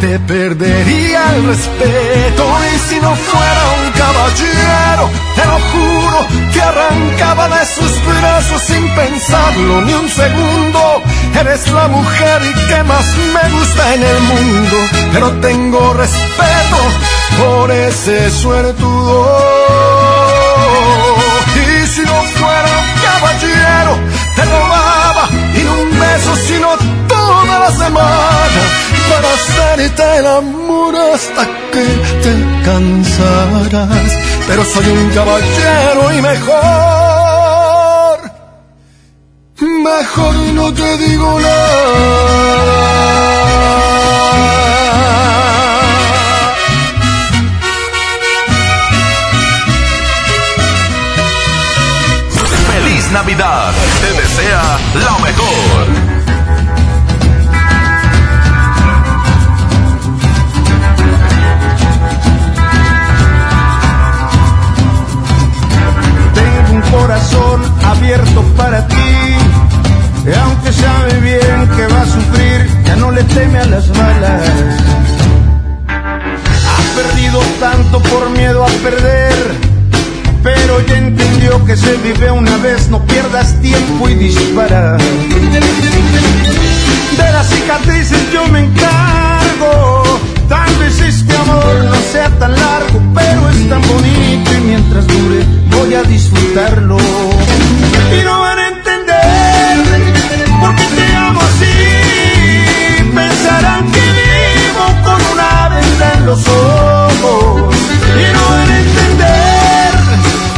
te 0.00 0.18
perdería 0.20 1.34
el 1.34 1.46
respeto. 1.46 2.44
Y 2.74 2.78
si 2.88 3.00
no 3.00 3.14
fuera 3.14 3.62
un 3.82 3.92
caballero, 3.92 5.10
te 5.34 5.44
lo 5.44 5.58
juro, 5.70 6.26
que 6.52 6.60
arrancaba 6.62 7.48
de 7.48 7.66
sus 7.66 7.92
brazos 8.04 8.62
sin 8.62 8.88
pensarlo 8.94 9.82
ni 9.82 9.94
un 9.94 10.08
segundo. 10.08 11.02
Eres 11.38 11.68
la 11.70 11.88
mujer 11.88 12.42
que 12.68 12.82
más 12.84 13.06
me 13.34 13.50
gusta 13.50 13.94
en 13.94 14.02
el 14.02 14.20
mundo, 14.20 14.76
pero 15.12 15.30
tengo 15.40 15.94
respeto 15.94 16.78
por 17.38 17.70
ese 17.70 18.30
suertudo. 18.30 19.76
Y 21.54 21.86
si 21.86 22.00
no 22.02 22.22
fuera 22.38 22.68
un 22.82 22.90
caballero, 23.06 23.98
te 24.34 24.44
robaba 24.44 25.28
y 25.54 25.62
no 25.64 25.72
un 25.72 25.90
beso, 26.00 26.36
sino 26.48 26.68
toda 26.68 26.85
la 26.85 26.85
semana 27.76 28.62
para 29.08 29.28
hacerte 29.34 30.02
el 30.18 30.26
amor 30.26 30.94
hasta 30.96 31.42
que 31.72 31.84
te 32.22 32.32
cansarás. 32.64 34.12
Pero 34.46 34.64
soy 34.64 34.86
un 34.88 35.10
caballero 35.10 36.12
y 36.16 36.22
mejor, 36.22 36.50
mejor 39.60 40.34
no 40.54 40.72
te 40.72 40.98
digo 40.98 41.40
nada. 41.40 42.26
Feliz 52.72 53.10
Navidad. 53.10 53.72
Te 54.00 54.10
desea 54.20 54.78
lo 54.94 55.18
mejor. 55.20 55.55
Para 68.56 68.86
ti. 68.88 68.94
Y 70.26 70.34
aunque 70.34 70.72
sabe 70.72 71.20
bien 71.20 71.68
que 71.76 71.86
va 71.86 72.02
a 72.02 72.06
sufrir, 72.06 72.68
ya 72.84 72.96
no 72.96 73.10
le 73.10 73.22
teme 73.24 73.58
a 73.58 73.66
las 73.66 73.88
balas. 73.88 74.42
Ha 75.88 76.96
perdido 76.96 77.40
tanto 77.60 78.00
por 78.02 78.30
miedo 78.30 78.64
a 78.64 78.68
perder, 78.82 79.34
pero 80.42 80.80
ya 80.86 80.98
entendió 80.98 81.64
que 81.64 81.76
se 81.76 81.96
vive 81.98 82.30
una 82.30 82.56
vez, 82.58 82.88
no 82.88 83.04
pierdas 83.04 83.54
tiempo 83.60 84.08
y 84.08 84.14
dispara. 84.14 84.96
De 87.16 87.32
las 87.32 87.48
cicatrices 87.48 88.32
yo 88.32 88.46
me 88.48 88.60
encargo, 88.64 90.02
tal 90.48 90.74
vez 90.76 91.00
este 91.00 91.36
amor 91.36 91.84
no 91.84 91.96
sea 92.12 92.28
tan 92.38 92.52
largo, 92.52 93.00
pero 93.14 93.48
es 93.50 93.68
tan 93.68 93.80
bonito 93.82 94.52
y 94.52 94.60
mientras 94.66 95.06
dure 95.06 95.44
voy 95.70 95.94
a 95.94 96.02
disfrutarlo. 96.02 96.98
Y 96.98 98.24
no 98.24 98.45
así, 101.56 103.10
pensarán 103.14 103.90
que 103.90 104.00
vivo 104.00 104.86
con 105.04 105.20
una 105.32 105.68
venda 105.68 106.12
en 106.14 106.26
los 106.26 106.46
ojos. 106.48 107.74
Y 108.16 108.32
no 108.32 108.42
van 108.50 108.70
a 108.70 108.78
entender 108.78 109.90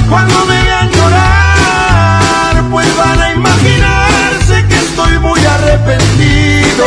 cuando 0.08 0.46
me 0.46 0.62
vean 0.62 0.90
llorar, 0.90 2.64
pues 2.70 2.96
van 2.96 3.20
a 3.20 3.32
imaginarse 3.32 4.66
que 4.68 4.76
estoy 4.76 5.18
muy 5.18 5.40
arrepentido. 5.44 6.86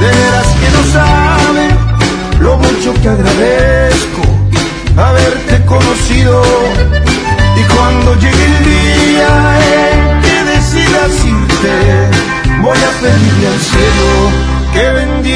De 0.00 0.06
veras 0.06 0.48
que 0.60 0.68
no 0.76 0.82
saben 0.92 1.70
lo 2.40 2.56
mucho 2.58 2.94
que 3.02 3.08
agradezco 3.08 4.22
haberte 4.96 5.64
conocido. 5.64 6.42
Y 7.56 7.62
cuando 7.74 8.14
llegue 8.16 8.44
el 8.44 8.64
día 8.64 9.81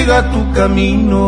bendiga 0.06 0.22
tu 0.30 0.40
camino. 0.54 1.26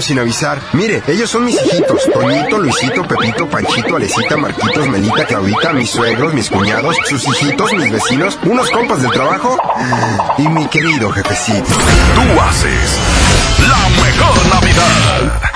Sin 0.00 0.18
avisar. 0.18 0.60
Mire, 0.74 1.02
ellos 1.06 1.30
son 1.30 1.44
mis 1.44 1.56
hijitos. 1.56 2.02
Toñito, 2.12 2.58
Luisito, 2.58 3.02
Pepito, 3.02 3.48
Panchito, 3.48 3.96
Alecita, 3.96 4.36
Marquitos, 4.36 4.88
Melita, 4.88 5.24
Claudita, 5.24 5.72
mis 5.72 5.90
suegros, 5.90 6.34
mis 6.34 6.50
cuñados, 6.50 6.94
sus 7.06 7.26
hijitos, 7.26 7.72
mis 7.72 7.90
vecinos, 7.90 8.38
unos 8.44 8.70
compas 8.70 9.00
del 9.00 9.10
trabajo 9.10 9.56
y 10.38 10.48
mi 10.48 10.66
querido 10.66 11.10
jefecito. 11.10 11.64
Tú 12.14 12.40
haces 12.40 12.98
la 13.68 13.88
mejor 14.02 14.46
Navidad. 14.54 15.55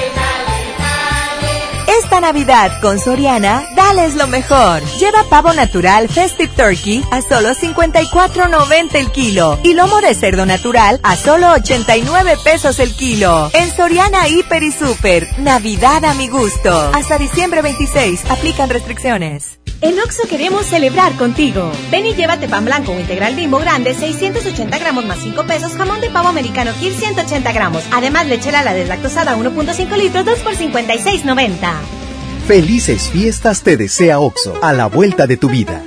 Navidad 2.21 2.79
con 2.81 2.99
Soriana, 2.99 3.65
dales 3.75 4.15
lo 4.15 4.27
mejor. 4.27 4.83
Lleva 4.99 5.23
pavo 5.29 5.51
natural 5.53 6.07
Festive 6.07 6.53
Turkey 6.55 7.03
a 7.11 7.21
solo 7.21 7.49
54.90 7.49 8.95
el 8.95 9.11
kilo 9.11 9.59
y 9.63 9.73
lomo 9.73 9.99
de 10.01 10.13
cerdo 10.13 10.45
natural 10.45 10.99
a 11.03 11.17
solo 11.17 11.51
89 11.53 12.37
pesos 12.43 12.79
el 12.79 12.95
kilo. 12.95 13.49
En 13.53 13.75
Soriana 13.75 14.27
Hiper 14.27 14.61
y 14.61 14.71
Super, 14.71 15.27
Navidad 15.39 16.05
a 16.05 16.13
mi 16.13 16.27
gusto. 16.27 16.91
Hasta 16.93 17.17
diciembre 17.17 17.61
26, 17.63 18.29
aplican 18.29 18.69
restricciones. 18.69 19.59
En 19.81 19.99
Oxo 19.99 20.27
queremos 20.29 20.67
celebrar 20.67 21.13
contigo. 21.15 21.71
Ven 21.89 22.05
y 22.05 22.13
llévate 22.13 22.47
pan 22.47 22.65
blanco 22.65 22.91
o 22.91 22.99
integral 22.99 23.35
bimbo 23.35 23.57
grande, 23.57 23.95
680 23.95 24.77
gramos 24.77 25.05
más 25.05 25.17
5 25.23 25.43
pesos, 25.47 25.73
jamón 25.73 25.99
de 26.01 26.11
pavo 26.11 26.27
americano 26.27 26.71
Kir 26.79 26.93
180 26.93 27.51
gramos. 27.51 27.83
Además, 27.91 28.27
leche 28.27 28.51
la 28.51 28.73
deslactosada 28.75 29.35
1.5 29.35 29.97
litros, 29.97 30.23
2 30.23 30.39
por 30.39 30.53
56.90. 30.53 32.10
Felices 32.47 33.09
fiestas 33.09 33.61
te 33.63 33.77
desea 33.77 34.19
OXO, 34.19 34.55
a 34.61 34.73
la 34.73 34.87
vuelta 34.87 35.25
de 35.27 35.37
tu 35.37 35.47
vida. 35.47 35.81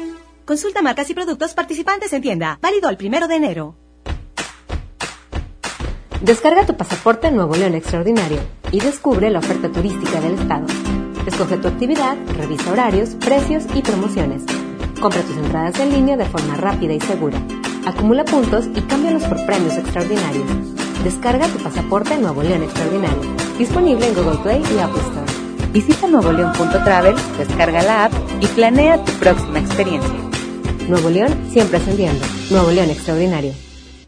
Consulta 0.47 0.83
marcas 0.83 1.11
y 1.11 1.15
productos 1.15 1.53
participantes 1.53 2.13
en 2.13 2.23
tienda. 2.23 2.59
Válido 2.63 2.89
el 2.89 2.97
primero 2.97 3.29
de 3.29 3.35
enero. 3.35 3.77
Descarga 6.23 6.65
tu 6.65 6.75
pasaporte 6.77 7.31
Nuevo 7.31 7.55
León 7.57 7.75
Extraordinario 7.75 8.39
y 8.71 8.81
descubre 8.81 9.29
la 9.31 9.41
oferta 9.41 9.71
turística 9.71 10.21
del 10.21 10.35
estado. 10.39 10.67
Escoge 11.27 11.59
tu 11.59 11.69
actividad, 11.69 12.17
revisa 12.39 12.73
horarios, 12.73 13.11
precios 13.17 13.65
y 13.75 13.83
promociones. 13.83 14.43
Compra 15.03 15.21
tus 15.23 15.37
entradas 15.37 15.79
en 15.81 15.93
línea 15.93 16.17
de 16.17 16.25
forma 16.25 16.57
rápida 16.57 16.95
y 16.95 17.01
segura. 17.01 17.39
Acumula 17.85 18.25
puntos 18.25 18.67
y 18.75 18.81
cámbialos 18.83 19.25
por 19.25 19.45
premios 19.45 19.77
extraordinarios. 19.77 20.47
Descarga 21.03 21.49
tu 21.49 21.59
pasaporte 21.63 22.17
Nuevo 22.17 22.43
León 22.43 22.63
Extraordinario. 22.63 23.35
Disponible 23.59 24.09
en 24.09 24.15
Google 24.15 24.39
Play 24.39 24.63
y 24.75 24.79
Apple 24.79 25.03
Store. 25.03 25.34
Visita 25.75 26.07
nuevoleón.travel, 26.07 27.17
descarga 27.37 27.83
la 27.83 28.05
app 28.05 28.13
y 28.41 28.47
planea 28.47 29.05
tu 29.05 29.11
próxima 29.15 29.59
experiencia. 29.59 30.15
Nuevo 30.89 31.11
León 31.11 31.37
siempre 31.53 31.79
ascendiendo. 31.79 32.25
Nuevo 32.51 32.71
León 32.71 32.91
Extraordinario. 32.91 33.53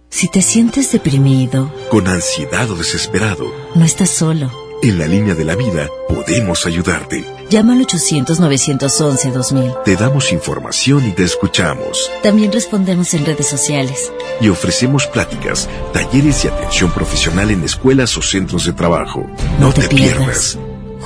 Si 0.09 0.29
te 0.29 0.43
sientes 0.43 0.93
deprimido, 0.93 1.73
con 1.91 2.07
ansiedad 2.07 2.71
o 2.71 2.77
desesperado, 2.77 3.53
no 3.75 3.85
estás 3.85 4.11
solo. 4.11 4.53
En 4.81 5.01
la 5.01 5.09
línea 5.09 5.35
de 5.35 5.45
la 5.45 5.57
vida 5.57 5.89
podemos 6.09 6.67
ayudarte. 6.67 7.25
Llama 7.51 7.73
al 7.73 7.85
800-911-2000. 7.85 9.83
Te 9.83 9.97
damos 9.97 10.31
información 10.33 11.09
y 11.09 11.13
te 11.13 11.25
escuchamos. 11.25 12.13
También 12.23 12.53
respondemos 12.53 13.13
en 13.15 13.27
redes 13.27 13.49
sociales. 13.49 14.13
Y 14.41 14.51
ofrecemos 14.51 15.09
pláticas, 15.09 15.69
talleres 15.93 16.45
y 16.45 16.49
atención 16.49 16.93
profesional 16.93 17.51
en 17.51 17.65
escuelas 17.65 18.17
o 18.17 18.23
centros 18.23 18.67
de 18.67 18.73
trabajo. 18.73 19.27
No, 19.59 19.73
te, 19.73 19.89
pierdas. 19.89 20.57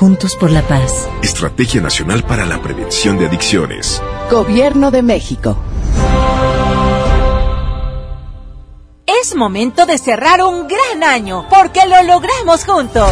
Juntos 0.01 0.35
por 0.35 0.51
la 0.51 0.63
paz. 0.63 1.07
Estrategia 1.23 1.83
Nacional 1.83 2.23
para 2.23 2.47
la 2.47 2.63
Prevención 2.63 3.19
de 3.19 3.27
Adicciones. 3.27 4.03
Gobierno 4.31 4.91
de 4.91 5.03
México. 5.03 5.59
Es 9.05 9.35
momento 9.35 9.85
de 9.85 9.99
cerrar 9.99 10.43
un 10.43 10.67
gran 10.67 11.05
año, 11.05 11.45
porque 11.51 11.81
lo 11.87 12.03
logramos 12.03 12.65
juntos. 12.65 13.11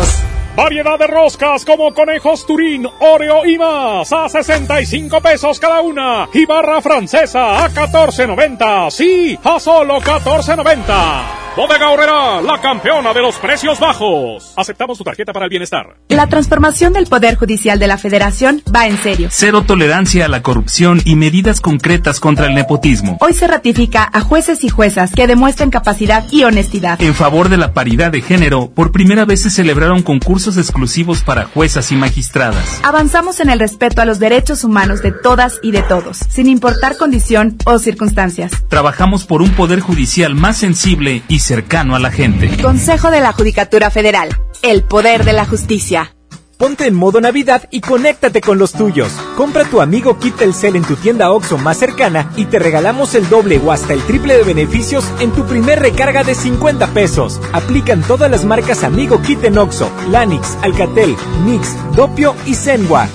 Variedad 0.56 0.98
de 0.98 1.08
roscas 1.08 1.66
como 1.66 1.92
conejos 1.92 2.46
Turín, 2.46 2.88
Oreo 3.00 3.44
y 3.44 3.58
más 3.58 4.10
a 4.10 4.26
65 4.30 5.20
pesos 5.20 5.60
cada 5.60 5.82
una. 5.82 6.26
Y 6.32 6.46
barra 6.46 6.80
francesa 6.80 7.66
a 7.66 7.68
14.90. 7.68 8.90
Sí, 8.90 9.38
a 9.44 9.60
solo 9.60 10.00
14.90. 10.00 11.47
Bodega 11.58 11.90
Horrera, 11.90 12.40
la 12.40 12.60
campeona 12.60 13.12
de 13.12 13.20
los 13.20 13.34
precios 13.34 13.80
bajos. 13.80 14.52
Aceptamos 14.54 14.96
tu 14.96 15.02
tarjeta 15.02 15.32
para 15.32 15.46
el 15.46 15.50
bienestar. 15.50 15.96
La 16.08 16.28
transformación 16.28 16.92
del 16.92 17.08
Poder 17.08 17.34
Judicial 17.34 17.80
de 17.80 17.88
la 17.88 17.98
Federación 17.98 18.62
va 18.72 18.86
en 18.86 18.96
serio. 19.02 19.26
Cero 19.32 19.64
tolerancia 19.66 20.26
a 20.26 20.28
la 20.28 20.40
corrupción 20.40 21.02
y 21.04 21.16
medidas 21.16 21.60
concretas 21.60 22.20
contra 22.20 22.46
el 22.46 22.54
nepotismo. 22.54 23.18
Hoy 23.20 23.32
se 23.32 23.48
ratifica 23.48 24.08
a 24.12 24.20
jueces 24.20 24.62
y 24.62 24.68
juezas 24.68 25.10
que 25.10 25.26
demuestren 25.26 25.70
capacidad 25.70 26.24
y 26.30 26.44
honestidad. 26.44 27.02
En 27.02 27.12
favor 27.12 27.48
de 27.48 27.56
la 27.56 27.72
paridad 27.72 28.12
de 28.12 28.22
género, 28.22 28.70
por 28.70 28.92
primera 28.92 29.24
vez 29.24 29.42
se 29.42 29.50
celebraron 29.50 30.02
concursos 30.02 30.56
exclusivos 30.58 31.22
para 31.22 31.46
juezas 31.46 31.90
y 31.90 31.96
magistradas. 31.96 32.78
Avanzamos 32.84 33.40
en 33.40 33.50
el 33.50 33.58
respeto 33.58 34.00
a 34.00 34.04
los 34.04 34.20
derechos 34.20 34.62
humanos 34.62 35.02
de 35.02 35.10
todas 35.10 35.58
y 35.60 35.72
de 35.72 35.82
todos, 35.82 36.18
sin 36.18 36.48
importar 36.48 36.96
condición 36.96 37.56
o 37.64 37.80
circunstancias. 37.80 38.52
Trabajamos 38.68 39.24
por 39.24 39.42
un 39.42 39.50
Poder 39.50 39.80
Judicial 39.80 40.36
más 40.36 40.56
sensible 40.56 41.24
y 41.26 41.40
cercano 41.48 41.96
a 41.96 41.98
la 41.98 42.10
gente. 42.10 42.60
Consejo 42.60 43.10
de 43.10 43.20
la 43.20 43.32
Judicatura 43.32 43.90
Federal. 43.90 44.28
El 44.60 44.82
poder 44.82 45.24
de 45.24 45.32
la 45.32 45.46
justicia. 45.46 46.14
Ponte 46.58 46.86
en 46.86 46.94
modo 46.94 47.22
Navidad 47.22 47.66
y 47.70 47.80
conéctate 47.80 48.42
con 48.42 48.58
los 48.58 48.72
tuyos. 48.72 49.10
Compra 49.34 49.64
tu 49.64 49.80
amigo 49.80 50.18
Kit 50.18 50.36
Telcel 50.36 50.76
en 50.76 50.82
tu 50.84 50.96
tienda 50.96 51.30
OXO 51.30 51.56
más 51.56 51.78
cercana 51.78 52.30
y 52.36 52.44
te 52.44 52.58
regalamos 52.58 53.14
el 53.14 53.30
doble 53.30 53.58
o 53.64 53.72
hasta 53.72 53.94
el 53.94 54.02
triple 54.02 54.36
de 54.36 54.42
beneficios 54.42 55.06
en 55.20 55.30
tu 55.30 55.46
primer 55.46 55.80
recarga 55.80 56.22
de 56.22 56.34
50 56.34 56.88
pesos. 56.88 57.40
Aplican 57.54 58.02
todas 58.02 58.30
las 58.30 58.44
marcas 58.44 58.84
Amigo 58.84 59.22
Kit 59.22 59.42
en 59.44 59.56
OXO, 59.56 59.90
Lanix, 60.10 60.58
Alcatel, 60.60 61.16
Mix, 61.46 61.74
Dopio 61.96 62.36
y 62.44 62.56
Zenwa. 62.56 63.08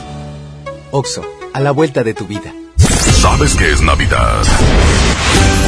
OXO, 0.90 1.22
a 1.54 1.60
la 1.60 1.70
vuelta 1.70 2.04
de 2.04 2.16
tu 2.16 2.26
vida. 2.26 2.52
sabes 3.22 3.54
que 3.56 3.72
es 3.72 3.82
Navidad. 3.84 4.42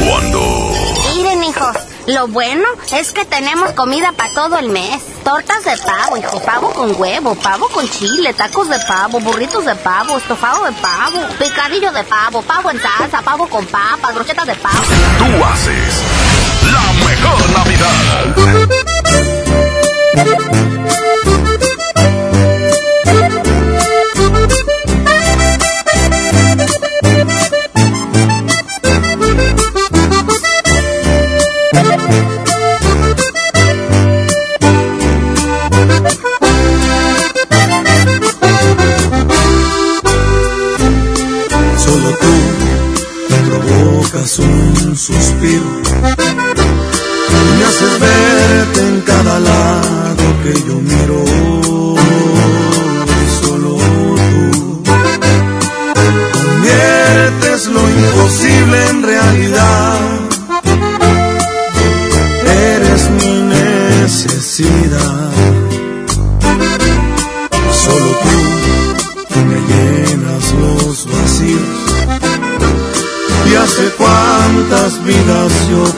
Cuando... 0.04 0.72
Miren, 1.14 1.44
hijos, 1.44 1.76
lo 2.06 2.28
bueno 2.28 2.64
es 2.92 3.12
que 3.12 3.24
tenemos 3.24 3.72
comida 3.72 4.12
para 4.12 4.32
todo 4.32 4.58
el 4.58 4.68
mes. 4.68 5.02
Tortas 5.24 5.64
de 5.64 5.76
pavo, 5.78 6.16
hijo, 6.16 6.40
pavo 6.40 6.72
con 6.72 6.98
huevo, 7.00 7.34
pavo 7.34 7.68
con 7.68 7.88
chile, 7.90 8.32
tacos 8.32 8.68
de 8.68 8.78
pavo, 8.86 9.18
burritos 9.20 9.64
de 9.64 9.74
pavo, 9.74 10.16
estofado 10.16 10.64
de 10.66 10.72
pavo, 10.72 11.26
picadillo 11.38 11.90
de 11.92 12.04
pavo, 12.04 12.42
pavo 12.42 12.70
en 12.70 12.80
salsa, 12.80 13.22
pavo 13.22 13.48
con 13.48 13.66
papas, 13.66 14.14
brochetas 14.14 14.46
de 14.46 14.54
pavo. 14.54 14.78
Tú 15.18 15.44
haces 15.44 16.02
la 16.72 16.92
mejor 17.04 17.50
Navidad. 17.50 19.35
Solo 41.96 42.10
tú 42.10 42.32
provocas 43.58 44.38
un 44.38 44.96
suspiro. 44.96 45.64
Me 47.58 47.64
haces 47.64 48.00
verte 48.00 48.80
en 48.86 49.00
cada 49.00 49.40
lado 49.40 50.24
que 50.42 50.52
yo 50.68 50.74
miro. 50.74 51.85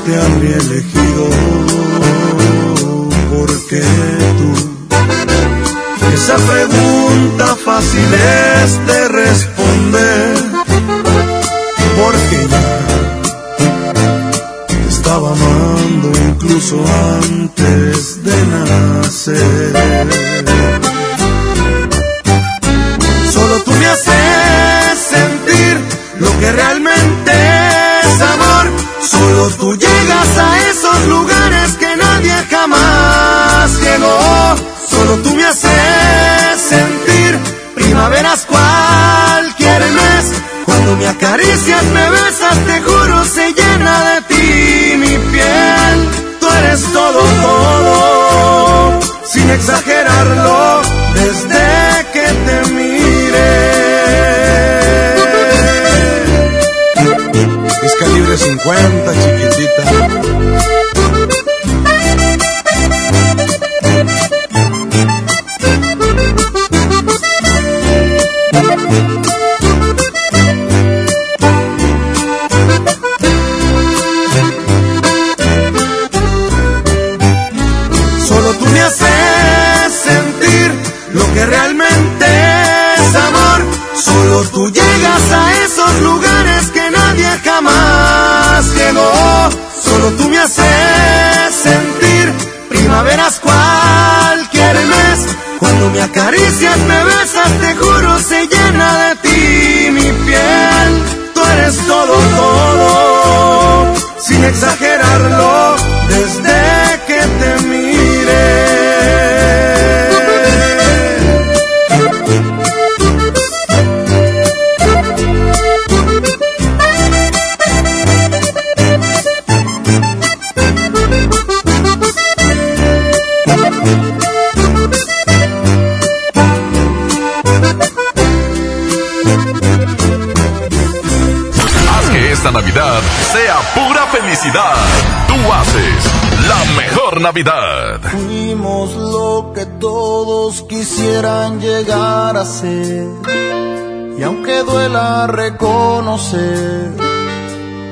Te 0.09 0.16
habría 0.16 0.68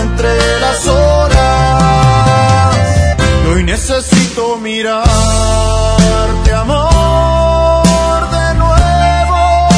entre 0.00 0.60
las 0.60 0.86
horas. 0.86 2.76
Hoy 3.52 3.64
necesito 3.64 4.56
mirarte, 4.58 5.08
amor, 6.52 8.30
de 8.30 8.54
nuevo. 8.54 9.68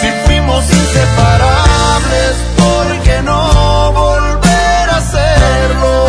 Si 0.00 0.08
fuimos 0.26 0.64
inseparables, 0.70 2.32
¿por 2.56 2.86
qué 3.04 3.22
no 3.22 3.92
volver 3.92 4.90
a 4.90 4.96
hacerlo? 4.96 6.06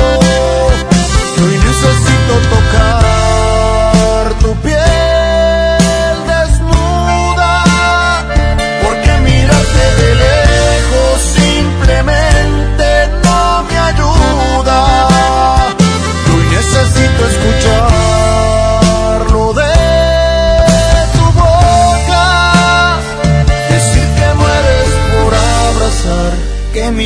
Y 1.37 1.39
hoy 1.41 1.57
necesito 1.69 2.33
tocar 2.55 3.06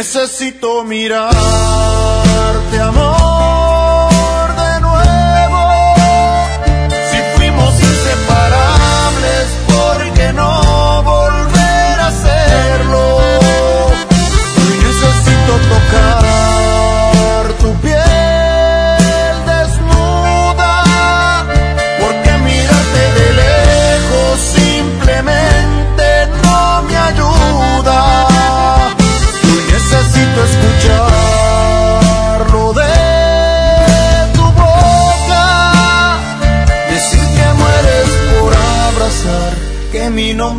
Necesito 0.00 0.82
mirar. 0.82 1.69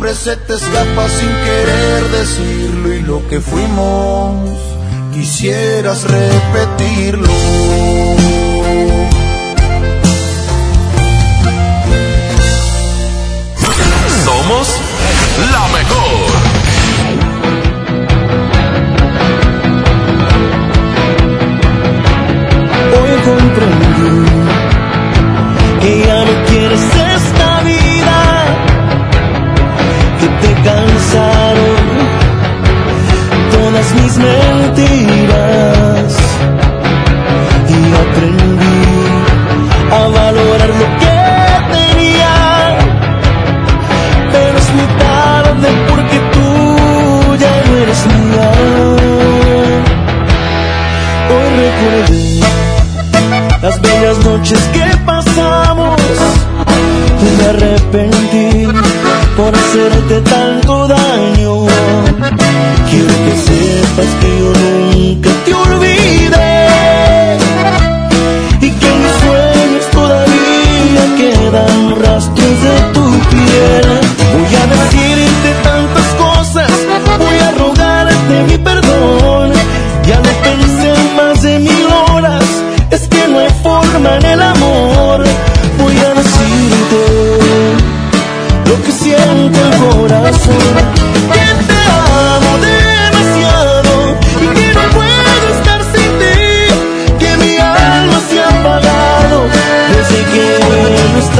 nombre 0.02 0.16
se 0.16 0.36
te 0.36 0.54
escapa 0.54 1.08
sin 1.08 1.28
querer 1.28 2.02
decirlo 2.10 2.92
y 2.92 3.02
lo 3.02 3.28
que 3.28 3.40
fuimos 3.40 4.58
quisieras 5.14 6.02
repetirlo. 6.10 7.28
mis 33.94 34.16
mentiras 34.18 35.32
y 37.68 37.70
aprendí 38.04 38.88
a 39.90 40.08
valorar 40.08 40.72
lo 40.80 40.86
que 41.00 41.16
tenía. 41.76 42.34
Pero 44.32 44.56
es 44.58 44.68
muy 44.74 44.88
tarde 44.98 45.68
porque 45.88 46.18
tú 46.34 46.48
ya 47.42 47.54
no 47.66 47.72
eres 47.82 48.02
mía. 48.06 48.48
Hoy 51.32 51.48
recuerdo 51.62 52.22
las 53.62 53.76
bellas 53.80 54.18
noches 54.24 54.60
que 54.72 54.84
pasamos 55.06 56.00
y 57.20 57.28
me 57.36 57.44
arrepentí 57.48 58.66
por 59.36 59.54
hacerte 59.54 60.20
tanto 60.22 60.88
daño 60.88 62.51
que 63.24 63.36
sepas 63.36 64.14
que 64.20 64.38
yo 64.38 64.52
nunca 64.52 65.31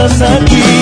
dançar 0.03 0.43
aqui. 0.43 0.82